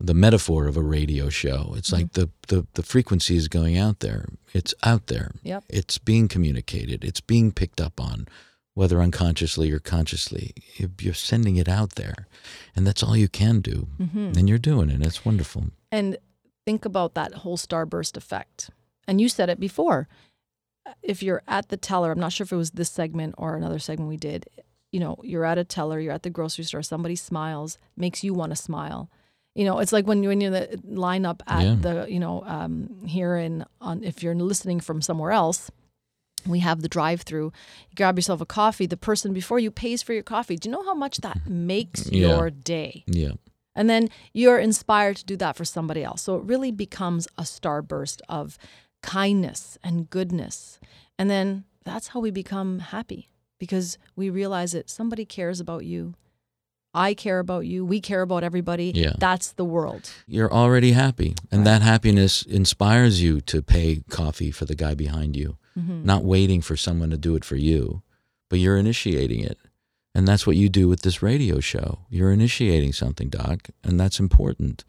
the 0.00 0.14
metaphor 0.14 0.66
of 0.66 0.76
a 0.76 0.82
radio 0.82 1.28
show. 1.28 1.74
It's 1.76 1.92
like 1.92 2.12
the, 2.12 2.30
the 2.48 2.66
the 2.74 2.82
frequency 2.82 3.36
is 3.36 3.48
going 3.48 3.76
out 3.78 4.00
there. 4.00 4.26
It's 4.54 4.74
out 4.84 5.06
there. 5.08 5.32
Yep. 5.42 5.64
It's 5.68 5.98
being 5.98 6.28
communicated. 6.28 7.04
It's 7.04 7.20
being 7.20 7.52
picked 7.52 7.80
up 7.80 8.00
on, 8.00 8.26
whether 8.74 9.00
unconsciously 9.02 9.70
or 9.72 9.78
consciously. 9.80 10.52
You're- 10.76 11.14
sending 11.14 11.56
it 11.56 11.68
out 11.68 11.94
there, 11.96 12.26
and 12.76 12.86
that's 12.86 13.02
all 13.02 13.16
you 13.16 13.28
can 13.28 13.60
do. 13.60 13.88
Mhm. 14.00 14.36
And 14.36 14.48
you're 14.48 14.58
doing 14.58 14.90
it. 14.90 15.04
It's 15.04 15.24
wonderful. 15.24 15.66
And 15.90 16.16
think 16.66 16.84
about 16.84 17.14
that 17.14 17.34
whole 17.42 17.56
starburst 17.56 18.16
effect. 18.16 18.70
And 19.06 19.20
you 19.20 19.28
said 19.28 19.48
it 19.48 19.58
before. 19.58 20.06
If 21.02 21.22
you're 21.22 21.42
at 21.48 21.68
the 21.68 21.76
teller, 21.76 22.12
I'm 22.12 22.18
not 22.20 22.32
sure 22.32 22.44
if 22.44 22.52
it 22.52 22.56
was 22.56 22.70
this 22.72 22.90
segment 22.90 23.34
or 23.38 23.56
another 23.56 23.78
segment 23.78 24.08
we 24.08 24.16
did, 24.16 24.46
you 24.92 25.00
know, 25.00 25.16
you're 25.22 25.44
at 25.44 25.58
a 25.58 25.64
teller, 25.64 25.98
you're 26.00 26.12
at 26.14 26.22
the 26.22 26.30
grocery 26.30 26.64
store, 26.64 26.82
somebody 26.82 27.16
smiles, 27.16 27.78
makes 27.96 28.24
you 28.24 28.32
want 28.34 28.50
to 28.52 28.56
smile. 28.56 29.10
You 29.54 29.64
know, 29.64 29.78
it's 29.80 29.92
like 29.92 30.06
when 30.06 30.22
you 30.22 30.28
when 30.28 30.40
you're 30.40 30.52
in 30.54 30.68
the 30.84 31.00
line 31.00 31.26
up 31.26 31.42
at 31.46 31.62
Yeah. 31.64 31.74
the 31.80 32.06
you 32.08 32.20
know 32.20 32.42
um, 32.46 33.04
here 33.06 33.36
in 33.36 33.64
on 33.80 34.04
if 34.04 34.22
you're 34.22 34.34
listening 34.34 34.80
from 34.80 35.02
somewhere 35.02 35.32
else. 35.32 35.70
We 36.46 36.60
have 36.60 36.82
the 36.82 36.88
drive-through. 36.88 37.46
You 37.90 37.94
grab 37.96 38.16
yourself 38.16 38.40
a 38.40 38.46
coffee. 38.46 38.86
The 38.86 38.96
person 38.96 39.32
before 39.34 39.58
you 39.58 39.72
pays 39.72 40.02
for 40.04 40.12
your 40.14 40.22
coffee. 40.22 40.56
Do 40.56 40.68
you 40.68 40.72
know 40.72 40.84
how 40.84 40.94
much 40.94 41.18
that 41.18 41.46
makes 41.48 42.10
Yeah. 42.12 42.28
your 42.28 42.48
day? 42.50 43.02
Yeah. 43.08 43.32
And 43.74 43.90
then 43.90 44.08
you're 44.32 44.58
inspired 44.60 45.16
to 45.16 45.24
do 45.24 45.36
that 45.38 45.56
for 45.56 45.64
somebody 45.64 46.04
else. 46.04 46.22
So 46.22 46.36
it 46.36 46.44
really 46.44 46.70
becomes 46.70 47.26
a 47.36 47.42
starburst 47.42 48.20
of 48.28 48.56
kindness 49.02 49.78
and 49.82 50.08
goodness. 50.10 50.78
And 51.18 51.28
then 51.28 51.64
that's 51.84 52.08
how 52.08 52.20
we 52.20 52.30
become 52.30 52.78
happy 52.78 53.28
because 53.58 53.98
we 54.16 54.30
realize 54.30 54.72
that 54.72 54.88
somebody 54.90 55.24
cares 55.24 55.60
about 55.60 55.84
you. 55.84 56.14
I 56.94 57.12
care 57.14 57.38
about 57.38 57.66
you. 57.66 57.84
We 57.84 58.00
care 58.00 58.22
about 58.22 58.42
everybody. 58.44 58.92
Yeah. 58.94 59.12
That's 59.18 59.52
the 59.52 59.64
world. 59.64 60.10
You're 60.26 60.52
already 60.52 60.92
happy. 60.92 61.34
And 61.52 61.66
that 61.66 61.82
happiness 61.82 62.42
inspires 62.42 63.22
you 63.22 63.40
to 63.42 63.60
pay 63.62 64.02
coffee 64.08 64.50
for 64.50 64.64
the 64.64 64.74
guy 64.74 64.94
behind 64.94 65.36
you, 65.36 65.58
Mm-hmm. 65.78 66.04
not 66.04 66.24
waiting 66.24 66.60
for 66.60 66.76
someone 66.76 67.10
to 67.10 67.16
do 67.16 67.36
it 67.36 67.44
for 67.44 67.54
you, 67.54 68.02
but 68.50 68.58
you're 68.58 68.76
initiating 68.78 69.44
it. 69.44 69.58
And 70.12 70.26
that's 70.26 70.44
what 70.44 70.56
you 70.56 70.68
do 70.68 70.88
with 70.88 71.02
this 71.02 71.22
radio 71.22 71.60
show. 71.60 72.00
You're 72.10 72.32
initiating 72.32 72.94
something, 72.94 73.28
Doc, 73.28 73.68
and 73.84 74.00
that's 74.00 74.18
important. 74.18 74.84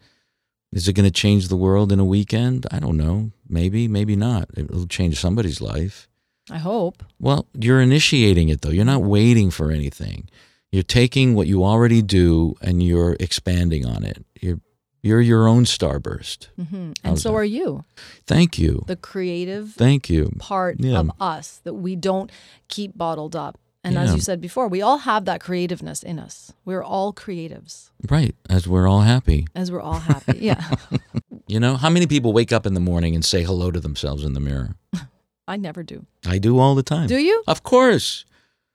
Is 0.72 0.88
it 0.88 0.94
going 0.94 1.04
to 1.04 1.12
change 1.12 1.46
the 1.46 1.56
world 1.56 1.92
in 1.92 2.00
a 2.00 2.04
weekend? 2.04 2.66
I 2.72 2.80
don't 2.80 2.96
know. 2.96 3.30
Maybe, 3.48 3.86
maybe 3.86 4.16
not. 4.16 4.48
It'll 4.56 4.88
change 4.88 5.20
somebody's 5.20 5.60
life. 5.60 6.08
I 6.50 6.58
hope. 6.58 7.02
Well, 7.18 7.46
you're 7.54 7.80
initiating 7.80 8.48
it 8.48 8.60
though. 8.62 8.70
You're 8.70 8.84
not 8.84 9.02
waiting 9.02 9.50
for 9.50 9.70
anything. 9.70 10.28
You're 10.72 10.82
taking 10.84 11.34
what 11.34 11.46
you 11.46 11.64
already 11.64 12.02
do 12.02 12.54
and 12.62 12.82
you're 12.82 13.16
expanding 13.20 13.84
on 13.86 14.04
it. 14.04 14.24
You're 14.40 14.60
you're 15.02 15.20
your 15.22 15.48
own 15.48 15.64
starburst. 15.64 16.48
hmm 16.56 16.92
And 17.02 17.18
so 17.18 17.30
that? 17.30 17.34
are 17.36 17.44
you, 17.44 17.84
Thank 18.26 18.58
you. 18.58 18.84
the 18.86 18.96
creative 18.96 19.72
Thank 19.74 20.10
you. 20.10 20.30
part 20.38 20.76
Yeah. 20.78 20.98
of 20.98 21.10
us 21.18 21.60
that 21.64 21.74
we 21.74 21.96
don't 21.96 22.30
keep 22.68 22.96
bottled 22.96 23.34
up. 23.34 23.58
And 23.82 23.96
as 23.96 24.12
you 24.14 24.20
said 24.20 24.42
before, 24.42 24.68
we 24.68 24.82
all 24.82 24.98
have 24.98 25.24
that 25.24 25.40
creativeness 25.40 26.02
in 26.02 26.18
us. 26.18 26.52
We're 26.66 26.84
all 26.84 27.14
creatives 27.14 27.88
Right, 28.10 28.34
as 28.50 28.68
we're 28.68 28.86
all 28.86 29.00
happy. 29.00 29.46
as 29.54 29.72
we're 29.72 29.80
all 29.80 30.00
happy. 30.00 30.38
yeah. 30.40 30.68
You 31.46 31.58
know, 31.58 31.76
how 31.76 31.90
many 31.90 32.06
people 32.06 32.32
wake 32.32 32.52
up 32.52 32.64
in 32.64 32.74
the 32.74 32.80
morning 32.80 33.16
and 33.16 33.24
say 33.24 33.42
hello 33.42 33.72
to 33.72 33.80
themselves 33.80 34.22
in 34.22 34.34
the 34.34 34.40
mirror? 34.40 34.76
I 35.50 35.56
never 35.56 35.82
do. 35.82 36.06
I 36.26 36.38
do 36.38 36.58
all 36.58 36.74
the 36.74 36.82
time. 36.82 37.08
Do 37.08 37.18
you? 37.18 37.42
Of 37.46 37.62
course. 37.62 38.24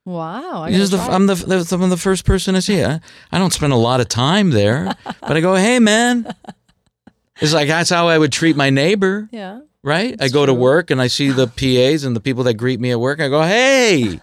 Wow. 0.03 0.63
I 0.63 0.71
This 0.71 0.81
is 0.81 0.89
gotta 0.91 1.01
the, 1.01 1.05
try. 1.07 1.15
I'm 1.15 1.25
the, 1.27 1.35
the 1.65 1.77
I'm 1.83 1.89
the 1.89 1.97
first 1.97 2.25
person 2.25 2.55
I 2.55 2.59
see. 2.59 2.83
I, 2.83 2.99
I 3.31 3.37
don't 3.39 3.53
spend 3.53 3.73
a 3.73 3.77
lot 3.77 4.01
of 4.01 4.07
time 4.07 4.51
there, 4.51 4.93
but 5.21 5.35
I 5.37 5.41
go, 5.41 5.55
hey 5.55 5.79
man. 5.79 6.31
It's 7.41 7.53
like 7.53 7.67
that's 7.67 7.89
how 7.89 8.07
I 8.07 8.17
would 8.17 8.31
treat 8.31 8.55
my 8.55 8.69
neighbor. 8.69 9.27
yeah. 9.31 9.61
right? 9.83 10.13
I 10.13 10.15
That's 10.15 10.33
go 10.33 10.45
to 10.45 10.53
work 10.53 10.91
and 10.91 11.01
I 11.01 11.07
see 11.07 11.29
the 11.31 11.47
PAs 11.47 12.03
and 12.03 12.15
the 12.15 12.19
people 12.21 12.43
that 12.45 12.53
greet 12.55 12.79
me 12.79 12.91
at 12.91 12.99
work. 12.99 13.19
I 13.19 13.27
go, 13.29 13.41
hey. 13.41 14.19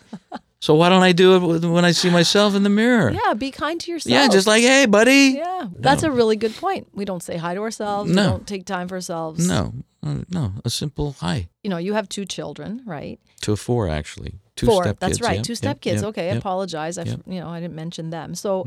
so 0.61 0.75
why 0.75 0.89
don't 0.89 1.03
I 1.03 1.13
do 1.13 1.37
it 1.37 1.65
when 1.67 1.85
I 1.85 1.93
see 1.93 2.11
myself 2.11 2.55
in 2.55 2.63
the 2.63 2.71
mirror? 2.71 3.11
Yeah. 3.11 3.35
Be 3.35 3.51
kind 3.51 3.81
to 3.81 3.91
yourself. 3.91 4.13
Yeah, 4.13 4.29
just 4.29 4.47
like, 4.47 4.63
hey, 4.63 4.87
buddy. 4.87 5.35
Yeah. 5.37 5.67
That's 5.79 6.05
a 6.05 6.11
really 6.11 6.37
good 6.37 6.55
point. 6.57 6.89
We 6.95 7.05
don't 7.05 7.23
say 7.23 7.37
hi 7.37 7.55
to 7.55 7.61
ourselves. 7.61 8.11
No. 8.11 8.23
We 8.23 8.29
don't 8.29 8.47
take 8.47 8.65
time 8.67 8.89
for 8.89 8.95
ourselves. 8.95 9.47
No, 9.47 9.75
uh, 10.05 10.19
no, 10.31 10.53
a 10.65 10.71
simple 10.71 11.13
hi 11.21 11.49
You 11.63 11.71
know, 11.71 11.79
you 11.79 11.95
have 11.95 12.09
two 12.09 12.25
children, 12.25 12.83
right? 12.87 13.19
to 13.43 13.57
four 13.57 13.89
actually. 13.89 14.41
Two 14.55 14.67
Four. 14.67 14.85
step 14.85 14.99
That's 15.01 15.13
kids, 15.19 15.21
right. 15.23 15.37
yep, 15.37 15.45
two 15.45 15.55
step 15.55 15.77
yep, 15.77 15.81
kids. 15.81 16.03
yep, 16.03 16.09
okay. 16.11 16.31
I 16.31 16.35
apologize. 16.35 16.99
I, 16.99 17.05
you 17.05 17.41
know, 17.41 17.49
I 17.49 17.59
didn't 17.61 17.75
mention 17.75 18.11
them. 18.11 18.35
So, 18.35 18.67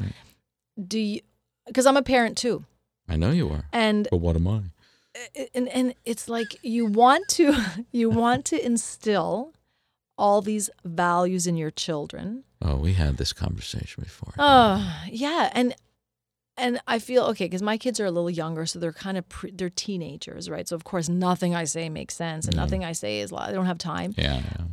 do 0.88 1.00
you? 1.00 1.22
Because 1.68 1.86
I'm 1.86 1.96
a 1.98 2.02
parent 2.04 2.38
too, 2.38 2.66
I 3.08 3.16
know 3.18 3.32
you 3.32 3.50
are, 3.50 3.66
and 3.72 4.08
but 4.10 4.18
what 4.18 4.36
am 4.36 4.48
I? 4.48 4.62
and 5.54 5.68
and 5.70 5.94
it's 6.06 6.28
like 6.28 6.58
you 6.64 6.86
want 6.86 7.28
to 7.30 7.56
you 7.92 8.10
want 8.10 8.46
to 8.46 8.66
instill 8.66 9.54
all 10.18 10.42
these 10.42 10.70
values 10.84 11.46
in 11.48 11.56
your 11.58 11.72
children. 11.72 12.44
Oh, 12.62 12.78
we 12.78 12.94
had 12.94 13.18
this 13.18 13.34
conversation 13.34 14.04
before. 14.04 14.34
Oh, 14.40 15.04
yeah, 15.10 15.50
and 15.54 15.76
and 16.58 16.80
I 16.88 17.00
feel 17.00 17.24
okay 17.26 17.46
because 17.46 17.62
my 17.62 17.78
kids 17.78 18.00
are 18.00 18.06
a 18.06 18.12
little 18.12 18.30
younger, 18.30 18.66
so 18.66 18.80
they're 18.80 18.94
kind 18.94 19.18
of 19.18 19.28
pre- 19.30 19.52
they're 19.52 19.70
teenagers, 19.70 20.50
right? 20.50 20.68
So 20.68 20.76
of 20.76 20.84
course, 20.84 21.10
nothing 21.10 21.54
I 21.56 21.66
say 21.66 21.90
makes 21.90 22.16
sense, 22.16 22.46
and 22.46 22.56
Yeah. 22.56 22.62
nothing 22.62 22.84
I 22.86 22.94
say 22.94 23.20
is 23.20 23.32
they 23.32 23.52
don't 23.54 23.66
have 23.66 23.78
time. 23.78 24.14
yeah, 24.18 24.36
yeah. 24.38 24.66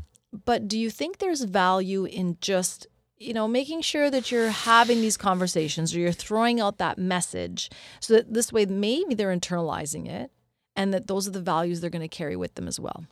But 0.44 0.66
do 0.68 0.78
you 0.78 0.88
think 0.90 1.18
there's 1.18 1.42
value 1.42 2.04
in 2.04 2.38
just 2.40 2.86
you 3.18 3.32
know 3.34 3.46
making 3.46 3.82
sure 3.82 4.10
that 4.10 4.32
you're 4.32 4.48
having 4.50 5.00
these 5.00 5.16
conversations 5.16 5.94
or 5.94 5.98
you're 6.00 6.10
throwing 6.12 6.60
out 6.60 6.78
that 6.78 6.98
message 6.98 7.70
so 8.00 8.14
that 8.14 8.32
this 8.32 8.52
way 8.52 8.66
maybe 8.66 9.14
they're 9.14 9.36
internalizing 9.36 10.08
it 10.08 10.30
and 10.74 10.92
that 10.94 11.06
those 11.06 11.28
are 11.28 11.32
the 11.32 11.40
values 11.40 11.80
they're 11.80 11.90
going 11.90 12.00
to 12.08 12.08
carry 12.08 12.34
with 12.34 12.54
them 12.54 12.66
as 12.66 12.80
well. 12.80 13.04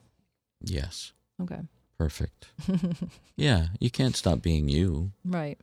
Yes, 0.62 1.12
Okay. 1.40 1.60
perfect. 1.98 2.46
yeah, 3.36 3.68
you 3.78 3.90
can't 3.90 4.16
stop 4.16 4.42
being 4.42 4.68
you. 4.68 5.12
Right. 5.24 5.58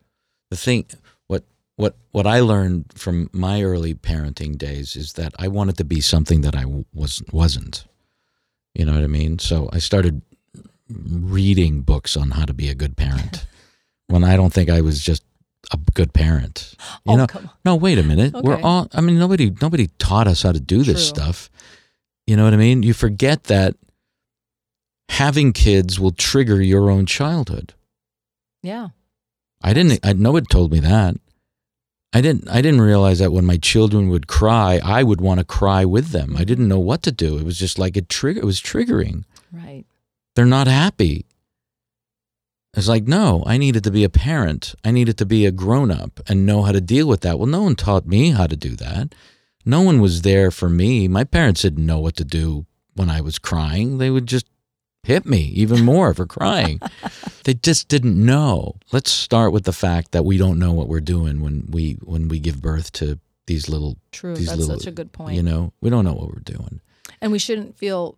the 0.50 0.58
thing 0.58 0.86
what 1.78 1.96
what 2.12 2.28
I 2.28 2.42
learned 2.42 2.86
from 2.96 3.30
my 3.32 3.62
early 3.62 3.94
parenting 3.94 4.58
days 4.58 4.96
is 4.96 5.14
that 5.14 5.34
I 5.40 5.48
wanted 5.48 5.78
to 5.78 5.86
be 5.86 6.02
something 6.02 6.42
that 6.42 6.56
I 6.56 6.66
was 6.94 7.24
wasn't. 7.32 7.86
You 8.74 8.86
know 8.86 8.94
what 8.94 9.04
I 9.04 9.08
mean? 9.08 9.40
So 9.40 9.70
I 9.72 9.80
started 9.80 10.22
reading 10.90 11.82
books 11.82 12.18
on 12.18 12.32
how 12.32 12.46
to 12.46 12.54
be 12.54 12.70
a 12.70 12.76
good 12.76 12.98
parent 12.98 13.46
when 14.08 14.24
I 14.24 14.36
don't 14.36 14.52
think 14.52 14.70
I 14.70 14.82
was 14.82 15.02
just 15.02 15.24
a 15.72 15.78
good 15.94 16.14
parent. 16.14 16.74
You 17.06 17.14
oh, 17.14 17.16
know? 17.18 17.28
come 17.28 17.44
on. 17.46 17.52
No, 17.64 17.76
wait 17.76 18.00
a 18.00 18.04
minute. 18.04 18.34
We're 18.34 18.62
all 18.62 18.90
I 18.94 19.02
mean 19.02 19.20
nobody 19.20 19.54
nobody 19.62 19.88
taught 20.00 20.28
us 20.28 20.42
how 20.42 20.52
to 20.52 20.60
do 20.60 20.80
this 20.80 21.12
True. 21.12 21.24
stuff. 21.24 21.50
You 22.26 22.36
know 22.36 22.44
what 22.44 22.54
I 22.54 22.58
mean? 22.58 22.84
You 22.84 22.94
forget 22.94 23.46
that 23.46 23.76
having 25.10 25.54
kids 25.54 26.00
will 26.00 26.12
trigger 26.12 26.62
your 26.62 26.90
own 26.90 27.06
childhood. 27.06 27.74
Yeah. 28.64 28.90
I 29.62 29.74
didn't. 29.74 30.00
I 30.04 30.14
nobody 30.14 30.48
told 30.48 30.72
me 30.72 30.80
that. 30.80 31.18
I 32.14 32.22
didn't. 32.22 32.48
I 32.50 32.62
didn't 32.62 32.82
realize 32.82 33.20
that 33.20 33.34
when 33.34 33.46
my 33.46 33.58
children 33.58 34.10
would 34.10 34.28
cry, 34.28 34.80
I 34.84 35.04
would 35.04 35.22
want 35.22 35.40
to 35.40 35.46
cry 35.46 35.84
with 35.86 36.10
them. 36.10 36.38
I 36.38 36.44
didn't 36.46 36.68
know 36.68 36.80
what 36.80 37.04
to 37.04 37.12
do. 37.12 37.38
It 37.38 37.44
was 37.44 37.60
just 37.60 37.78
like 37.78 37.98
it 37.98 38.10
trigger. 38.10 38.40
It 38.40 38.46
was 38.46 38.62
triggering. 38.62 39.26
Right. 39.52 39.86
They're 40.36 40.46
not 40.46 40.68
happy. 40.68 41.26
It's 42.76 42.88
like 42.88 43.08
no. 43.08 43.44
I 43.46 43.58
needed 43.58 43.84
to 43.84 43.92
be 43.92 44.04
a 44.04 44.10
parent. 44.10 44.74
I 44.86 44.92
needed 44.92 45.18
to 45.18 45.26
be 45.26 45.46
a 45.46 45.52
grown 45.52 45.92
up 45.92 46.20
and 46.28 46.46
know 46.46 46.64
how 46.64 46.72
to 46.72 46.82
deal 46.82 47.08
with 47.08 47.22
that. 47.22 47.40
Well, 47.40 47.48
no 47.48 47.64
one 47.64 47.76
taught 47.76 48.06
me 48.06 48.32
how 48.32 48.48
to 48.48 48.56
do 48.56 48.76
that. 48.78 49.14
No 49.66 49.82
one 49.82 50.00
was 50.00 50.22
there 50.22 50.50
for 50.50 50.70
me. 50.70 51.08
My 51.08 51.26
parents 51.26 51.64
didn't 51.64 51.86
know 51.86 52.00
what 52.00 52.16
to 52.18 52.24
do 52.24 52.66
when 52.94 53.10
I 53.10 53.20
was 53.20 53.38
crying. 53.38 53.98
They 53.98 54.10
would 54.10 54.28
just 54.28 54.48
hit 55.08 55.26
me 55.26 55.40
even 55.56 55.84
more 55.86 56.14
for 56.14 56.26
crying. 56.26 56.80
they 57.46 57.54
just 57.54 57.88
didn't 57.88 58.18
know. 58.24 58.76
Let's 58.92 59.10
start 59.10 59.54
with 59.54 59.64
the 59.64 59.74
fact 59.74 60.12
that 60.12 60.26
we 60.26 60.38
don't 60.38 60.60
know 60.60 60.74
what 60.74 60.88
we're 60.90 61.00
doing 61.16 61.42
when 61.42 61.66
we 61.72 61.94
when 62.04 62.28
we 62.28 62.40
give 62.40 62.62
birth 62.62 62.92
to 62.94 63.18
these 63.48 63.70
little 63.70 63.98
True. 64.12 64.36
these 64.36 64.48
That's 64.48 64.60
little 64.60 64.78
such 64.80 64.88
a 64.88 64.92
good 64.92 65.12
point. 65.14 65.36
You 65.38 65.44
know, 65.44 65.72
we 65.82 65.90
don't 65.90 66.04
know 66.04 66.14
what 66.14 66.28
we're 66.28 66.42
doing. 66.58 66.82
and 67.22 67.32
we 67.32 67.40
shouldn't 67.40 67.78
feel 67.78 68.18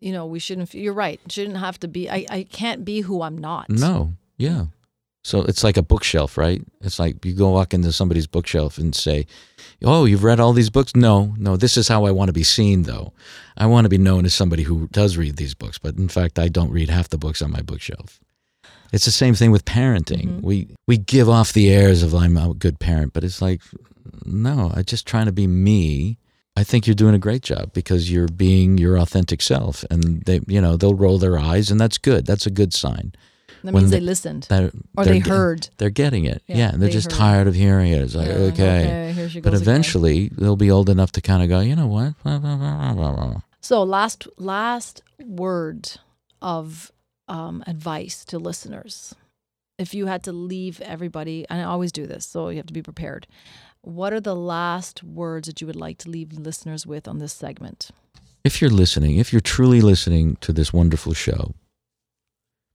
you 0.00 0.12
know 0.12 0.24
we 0.26 0.38
shouldn't 0.38 0.68
feel, 0.70 0.82
you're 0.82 0.92
right 1.06 1.20
shouldn't 1.28 1.58
have 1.58 1.78
to 1.80 1.88
be 1.88 2.10
I, 2.10 2.26
I 2.30 2.42
can't 2.50 2.84
be 2.84 3.00
who 3.02 3.22
i'm 3.22 3.38
not 3.38 3.70
No, 3.70 4.12
yeah. 4.36 4.66
So 5.24 5.40
it's 5.42 5.64
like 5.64 5.78
a 5.78 5.82
bookshelf, 5.82 6.36
right? 6.36 6.62
It's 6.82 6.98
like 6.98 7.24
you 7.24 7.32
go 7.32 7.48
walk 7.50 7.72
into 7.72 7.90
somebody's 7.92 8.26
bookshelf 8.26 8.76
and 8.76 8.94
say, 8.94 9.26
"Oh, 9.82 10.04
you've 10.04 10.22
read 10.22 10.38
all 10.38 10.52
these 10.52 10.68
books?" 10.70 10.94
No, 10.94 11.34
no. 11.38 11.56
This 11.56 11.76
is 11.78 11.88
how 11.88 12.04
I 12.04 12.10
want 12.10 12.28
to 12.28 12.32
be 12.34 12.44
seen, 12.44 12.82
though. 12.82 13.14
I 13.56 13.64
want 13.66 13.86
to 13.86 13.88
be 13.88 13.96
known 13.98 14.26
as 14.26 14.34
somebody 14.34 14.64
who 14.64 14.86
does 14.92 15.16
read 15.16 15.36
these 15.36 15.54
books, 15.54 15.78
but 15.78 15.96
in 15.96 16.08
fact, 16.08 16.38
I 16.38 16.48
don't 16.48 16.70
read 16.70 16.90
half 16.90 17.08
the 17.08 17.16
books 17.18 17.40
on 17.40 17.50
my 17.50 17.62
bookshelf. 17.62 18.20
It's 18.92 19.06
the 19.06 19.10
same 19.10 19.34
thing 19.34 19.50
with 19.50 19.64
parenting. 19.64 20.40
Mhm. 20.40 20.42
We 20.42 20.68
we 20.86 20.98
give 20.98 21.28
off 21.28 21.52
the 21.54 21.70
airs 21.70 22.02
of 22.02 22.14
I'm 22.14 22.36
a 22.36 22.52
good 22.52 22.78
parent, 22.78 23.14
but 23.14 23.24
it's 23.24 23.40
like, 23.40 23.62
no, 24.26 24.72
I'm 24.74 24.84
just 24.84 25.06
trying 25.06 25.26
to 25.26 25.32
be 25.32 25.46
me. 25.46 26.18
I 26.56 26.62
think 26.64 26.86
you're 26.86 26.94
doing 26.94 27.14
a 27.14 27.18
great 27.26 27.42
job 27.42 27.72
because 27.72 28.12
you're 28.12 28.28
being 28.28 28.76
your 28.78 28.96
authentic 28.98 29.40
self, 29.42 29.84
and 29.90 30.22
they, 30.26 30.40
you 30.46 30.60
know, 30.60 30.76
they'll 30.76 30.94
roll 30.94 31.18
their 31.18 31.38
eyes, 31.38 31.70
and 31.70 31.80
that's 31.80 31.98
good. 31.98 32.26
That's 32.26 32.46
a 32.46 32.50
good 32.50 32.72
sign. 32.74 33.12
That 33.64 33.74
when 33.74 33.82
means 33.84 33.90
they- 33.90 33.98
they 34.00 34.04
listened 34.04 34.46
or 34.96 35.04
they 35.04 35.18
heard 35.18 35.68
they're 35.78 35.90
getting 35.90 36.24
it. 36.24 36.42
Yeah, 36.46 36.56
Yeah, 36.56 36.70
and 36.72 36.82
they're 36.82 36.88
they 36.88 36.92
just 36.94 37.10
heard. 37.12 37.18
tired 37.18 37.46
of 37.48 37.54
hearing 37.54 37.92
it. 37.92 38.02
It's 38.02 38.14
like, 38.14 38.28
Yeah, 38.28 38.34
okay. 38.52 39.28
she 39.28 39.40
But 39.40 39.50
goes 39.52 39.60
again. 39.60 39.72
eventually, 39.74 40.28
they'll 40.36 40.56
be 40.56 40.70
old 40.70 40.88
enough 40.88 41.12
to 41.12 41.20
kind 41.20 41.42
of 41.42 41.48
go, 41.48 41.60
you 41.60 41.74
know 41.76 41.86
what? 41.86 42.14
Blah, 42.22 42.38
blah, 42.38 42.56
blah, 42.56 42.92
blah, 42.94 43.12
blah. 43.16 43.40
so 43.60 43.82
last 43.82 44.26
last 44.38 45.02
word 45.26 45.92
of 46.42 46.90
um, 47.28 47.62
advice 47.66 48.24
to 48.26 48.38
listeners 48.38 49.14
if 49.78 49.94
you 49.94 50.06
had 50.06 50.22
to 50.22 50.32
leave 50.32 50.80
everybody 50.82 51.46
and 51.48 51.60
i 51.60 51.64
always 51.64 51.90
do 51.90 52.06
this 52.06 52.26
so 52.26 52.48
you 52.50 52.58
have 52.58 52.66
to 52.66 52.72
be 52.74 52.82
prepared 52.82 53.26
what 53.80 54.12
are 54.12 54.20
the 54.20 54.36
last 54.36 55.02
words 55.02 55.46
that 55.48 55.60
you 55.60 55.66
would 55.66 55.74
like 55.86 55.96
to 55.98 56.10
leave 56.10 56.32
listeners 56.34 56.86
with 56.86 57.08
on 57.08 57.18
this 57.18 57.32
segment 57.32 57.90
If 58.44 58.60
you're 58.60 58.70
listening, 58.70 59.16
if 59.16 59.32
you're 59.32 59.40
truly 59.56 59.80
listening 59.80 60.36
to 60.42 60.52
this 60.52 60.70
wonderful 60.70 61.14
show, 61.14 61.54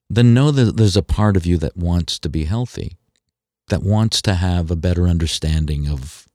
then 0.10 0.34
know 0.34 0.52
that 0.52 0.78
there's 0.78 0.98
a 0.98 1.04
part 1.04 1.38
of 1.38 1.46
you 1.46 1.58
that 1.58 1.78
wants 1.78 2.18
to 2.20 2.30
be 2.30 2.46
healthy, 2.46 2.98
that 3.68 3.84
wants 3.84 4.22
to 4.24 4.36
have 4.36 4.72
a 4.72 4.76
better 4.76 5.08
understanding 5.08 5.88
of 5.88 6.26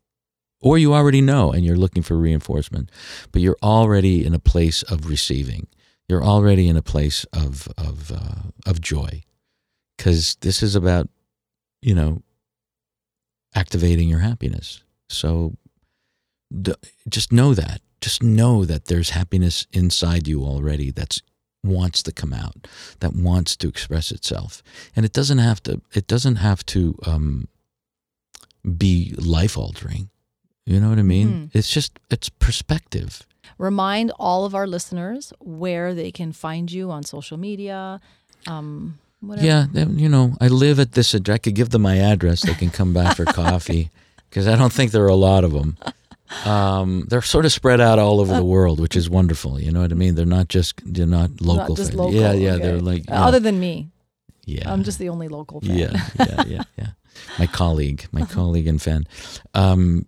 or 0.64 0.78
you 0.78 0.94
already 0.94 1.20
know 1.20 1.52
and 1.52 1.62
you're 1.62 1.76
looking 1.76 2.02
for 2.02 2.16
reinforcement, 2.16 2.90
but 3.32 3.42
you're 3.42 3.58
already 3.62 4.24
in 4.24 4.32
a 4.32 4.38
place 4.38 4.82
of 4.84 5.06
receiving. 5.06 5.66
You're 6.08 6.24
already 6.24 6.68
in 6.68 6.76
a 6.76 6.82
place 6.82 7.24
of 7.32 7.68
of 7.76 8.10
uh, 8.10 8.50
of 8.66 8.80
joy, 8.80 9.22
because 9.96 10.36
this 10.40 10.62
is 10.62 10.74
about, 10.74 11.08
you 11.82 11.94
know, 11.94 12.22
activating 13.54 14.08
your 14.08 14.20
happiness. 14.20 14.82
So, 15.08 15.54
d- 16.50 16.74
just 17.08 17.32
know 17.32 17.54
that. 17.54 17.80
Just 18.00 18.22
know 18.22 18.64
that 18.64 18.86
there's 18.86 19.10
happiness 19.10 19.66
inside 19.72 20.28
you 20.28 20.44
already. 20.44 20.90
That's 20.90 21.22
wants 21.64 22.02
to 22.02 22.12
come 22.12 22.32
out, 22.32 22.68
that 23.00 23.14
wants 23.16 23.56
to 23.56 23.68
express 23.68 24.10
itself, 24.12 24.62
and 24.94 25.04
it 25.04 25.12
doesn't 25.12 25.38
have 25.38 25.62
to. 25.64 25.80
It 25.92 26.06
doesn't 26.06 26.36
have 26.36 26.64
to 26.66 26.96
um, 27.06 27.48
be 28.78 29.14
life 29.18 29.56
altering. 29.58 30.10
You 30.66 30.80
know 30.80 30.88
what 30.88 30.98
I 30.98 31.02
mean? 31.02 31.28
Mhm. 31.28 31.50
It's 31.52 31.70
just 31.70 31.98
it's 32.10 32.28
perspective. 32.28 33.26
Remind 33.58 34.10
all 34.18 34.44
of 34.44 34.54
our 34.54 34.66
listeners 34.66 35.32
where 35.40 35.94
they 35.94 36.10
can 36.10 36.32
find 36.32 36.70
you 36.72 36.90
on 36.90 37.04
social 37.04 37.36
media. 37.36 38.00
Um, 38.46 38.98
whatever. 39.20 39.46
Yeah, 39.46 39.66
you 39.74 40.08
know, 40.08 40.36
I 40.40 40.48
live 40.48 40.80
at 40.80 40.92
this 40.92 41.14
address. 41.14 41.34
I 41.34 41.38
could 41.38 41.54
give 41.54 41.70
them 41.70 41.82
my 41.82 41.98
address. 41.98 42.42
They 42.42 42.54
can 42.54 42.70
come 42.70 42.92
back 42.92 43.16
for 43.16 43.24
coffee 43.24 43.90
because 44.30 44.48
I 44.48 44.56
don't 44.56 44.72
think 44.72 44.90
there 44.92 45.04
are 45.04 45.08
a 45.08 45.14
lot 45.14 45.44
of 45.44 45.52
them. 45.52 45.76
Um, 46.44 47.06
they're 47.08 47.22
sort 47.22 47.44
of 47.46 47.52
spread 47.52 47.80
out 47.80 47.98
all 47.98 48.20
over 48.20 48.34
the 48.34 48.44
world, 48.44 48.80
which 48.80 48.96
is 48.96 49.08
wonderful. 49.08 49.58
You 49.60 49.72
know 49.72 49.80
what 49.80 49.92
I 49.92 49.94
mean? 49.94 50.14
They're 50.14 50.26
not 50.26 50.48
just 50.48 50.80
they're 50.84 51.06
not 51.06 51.40
local. 51.40 51.68
Not 51.68 51.76
just 51.76 51.94
local. 51.94 52.12
Yeah, 52.14 52.32
yeah. 52.32 52.52
okay. 52.54 52.62
They're 52.62 52.80
like 52.80 53.02
Uh, 53.02 53.14
yeah, 53.14 53.24
Other 53.24 53.40
than 53.40 53.58
me, 53.60 53.90
yeah. 54.44 54.70
I'm 54.70 54.82
just 54.84 54.98
the 54.98 55.08
only 55.08 55.28
local 55.28 55.60
fan. 55.60 55.76
yeah, 55.78 56.08
yeah, 56.18 56.44
yeah, 56.46 56.62
yeah. 56.78 56.86
My 57.38 57.46
colleague, 57.46 58.06
my 58.12 58.26
colleague 58.26 58.66
and 58.66 58.80
fan. 58.82 59.04
Um, 59.54 60.06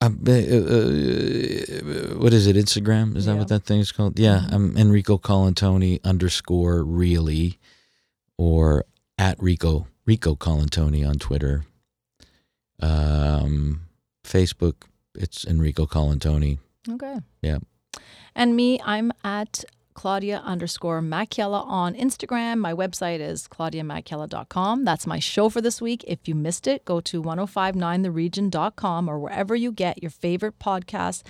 um, 0.00 0.20
uh, 0.26 0.30
uh, 0.32 2.18
what 2.18 2.32
is 2.32 2.46
it? 2.46 2.54
Instagram? 2.56 3.16
Is 3.16 3.24
that 3.26 3.32
Yeah. 3.32 3.38
what 3.38 3.48
that 3.48 3.64
thing 3.64 3.80
is 3.80 3.92
called? 3.92 4.18
Yeah. 4.18 4.46
I'm 4.50 4.76
Enrico 4.76 5.18
Colantoni 5.18 6.02
underscore 6.04 6.84
really, 6.84 7.58
or 8.38 8.84
at 9.18 9.42
Rico 9.42 9.86
Rico 10.06 10.34
Colantoni 10.36 11.06
on 11.08 11.16
Twitter. 11.18 11.64
Um, 12.80 13.80
Facebook, 14.24 14.74
it's 15.16 15.44
Enrico 15.44 15.86
Colantoni. 15.86 16.58
Okay. 16.88 17.16
Yeah. 17.42 17.58
And 18.34 18.54
me, 18.54 18.80
I'm 18.84 19.12
at 19.24 19.64
Claudia 19.96 20.42
underscore 20.44 21.00
Macchiella 21.00 21.66
on 21.66 21.94
Instagram. 21.94 22.58
My 22.58 22.74
website 22.74 23.20
is 23.20 23.48
claudiamacchiella.com. 23.48 24.84
That's 24.84 25.06
my 25.06 25.18
show 25.18 25.48
for 25.48 25.62
this 25.62 25.80
week. 25.80 26.04
If 26.06 26.28
you 26.28 26.34
missed 26.34 26.66
it, 26.66 26.84
go 26.84 27.00
to 27.00 27.22
1059theregion.com 27.22 29.08
or 29.08 29.18
wherever 29.18 29.56
you 29.56 29.72
get 29.72 30.02
your 30.02 30.10
favorite 30.10 30.58
podcasts, 30.58 31.22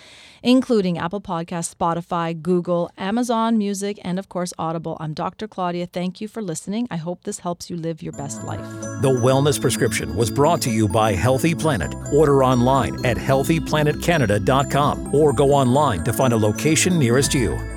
including 0.42 0.98
Apple 0.98 1.20
Podcasts, 1.20 1.72
Spotify, 1.74 2.38
Google, 2.42 2.90
Amazon 2.98 3.56
Music, 3.56 4.00
and 4.02 4.18
of 4.18 4.28
course 4.28 4.52
Audible. 4.58 4.96
I'm 4.98 5.14
Dr. 5.14 5.46
Claudia. 5.46 5.86
Thank 5.86 6.20
you 6.20 6.26
for 6.26 6.42
listening. 6.42 6.88
I 6.90 6.96
hope 6.96 7.22
this 7.22 7.38
helps 7.38 7.70
you 7.70 7.76
live 7.76 8.02
your 8.02 8.14
best 8.14 8.42
life. 8.42 8.60
The 9.00 9.08
Wellness 9.08 9.60
Prescription 9.60 10.16
was 10.16 10.28
brought 10.30 10.60
to 10.62 10.70
you 10.70 10.88
by 10.88 11.12
Healthy 11.12 11.54
Planet. 11.54 11.94
Order 12.12 12.42
online 12.42 13.06
at 13.06 13.16
healthyplanetcanada.com 13.16 15.14
or 15.14 15.32
go 15.32 15.52
online 15.52 16.02
to 16.02 16.12
find 16.12 16.32
a 16.32 16.36
location 16.36 16.98
nearest 16.98 17.32
you. 17.32 17.75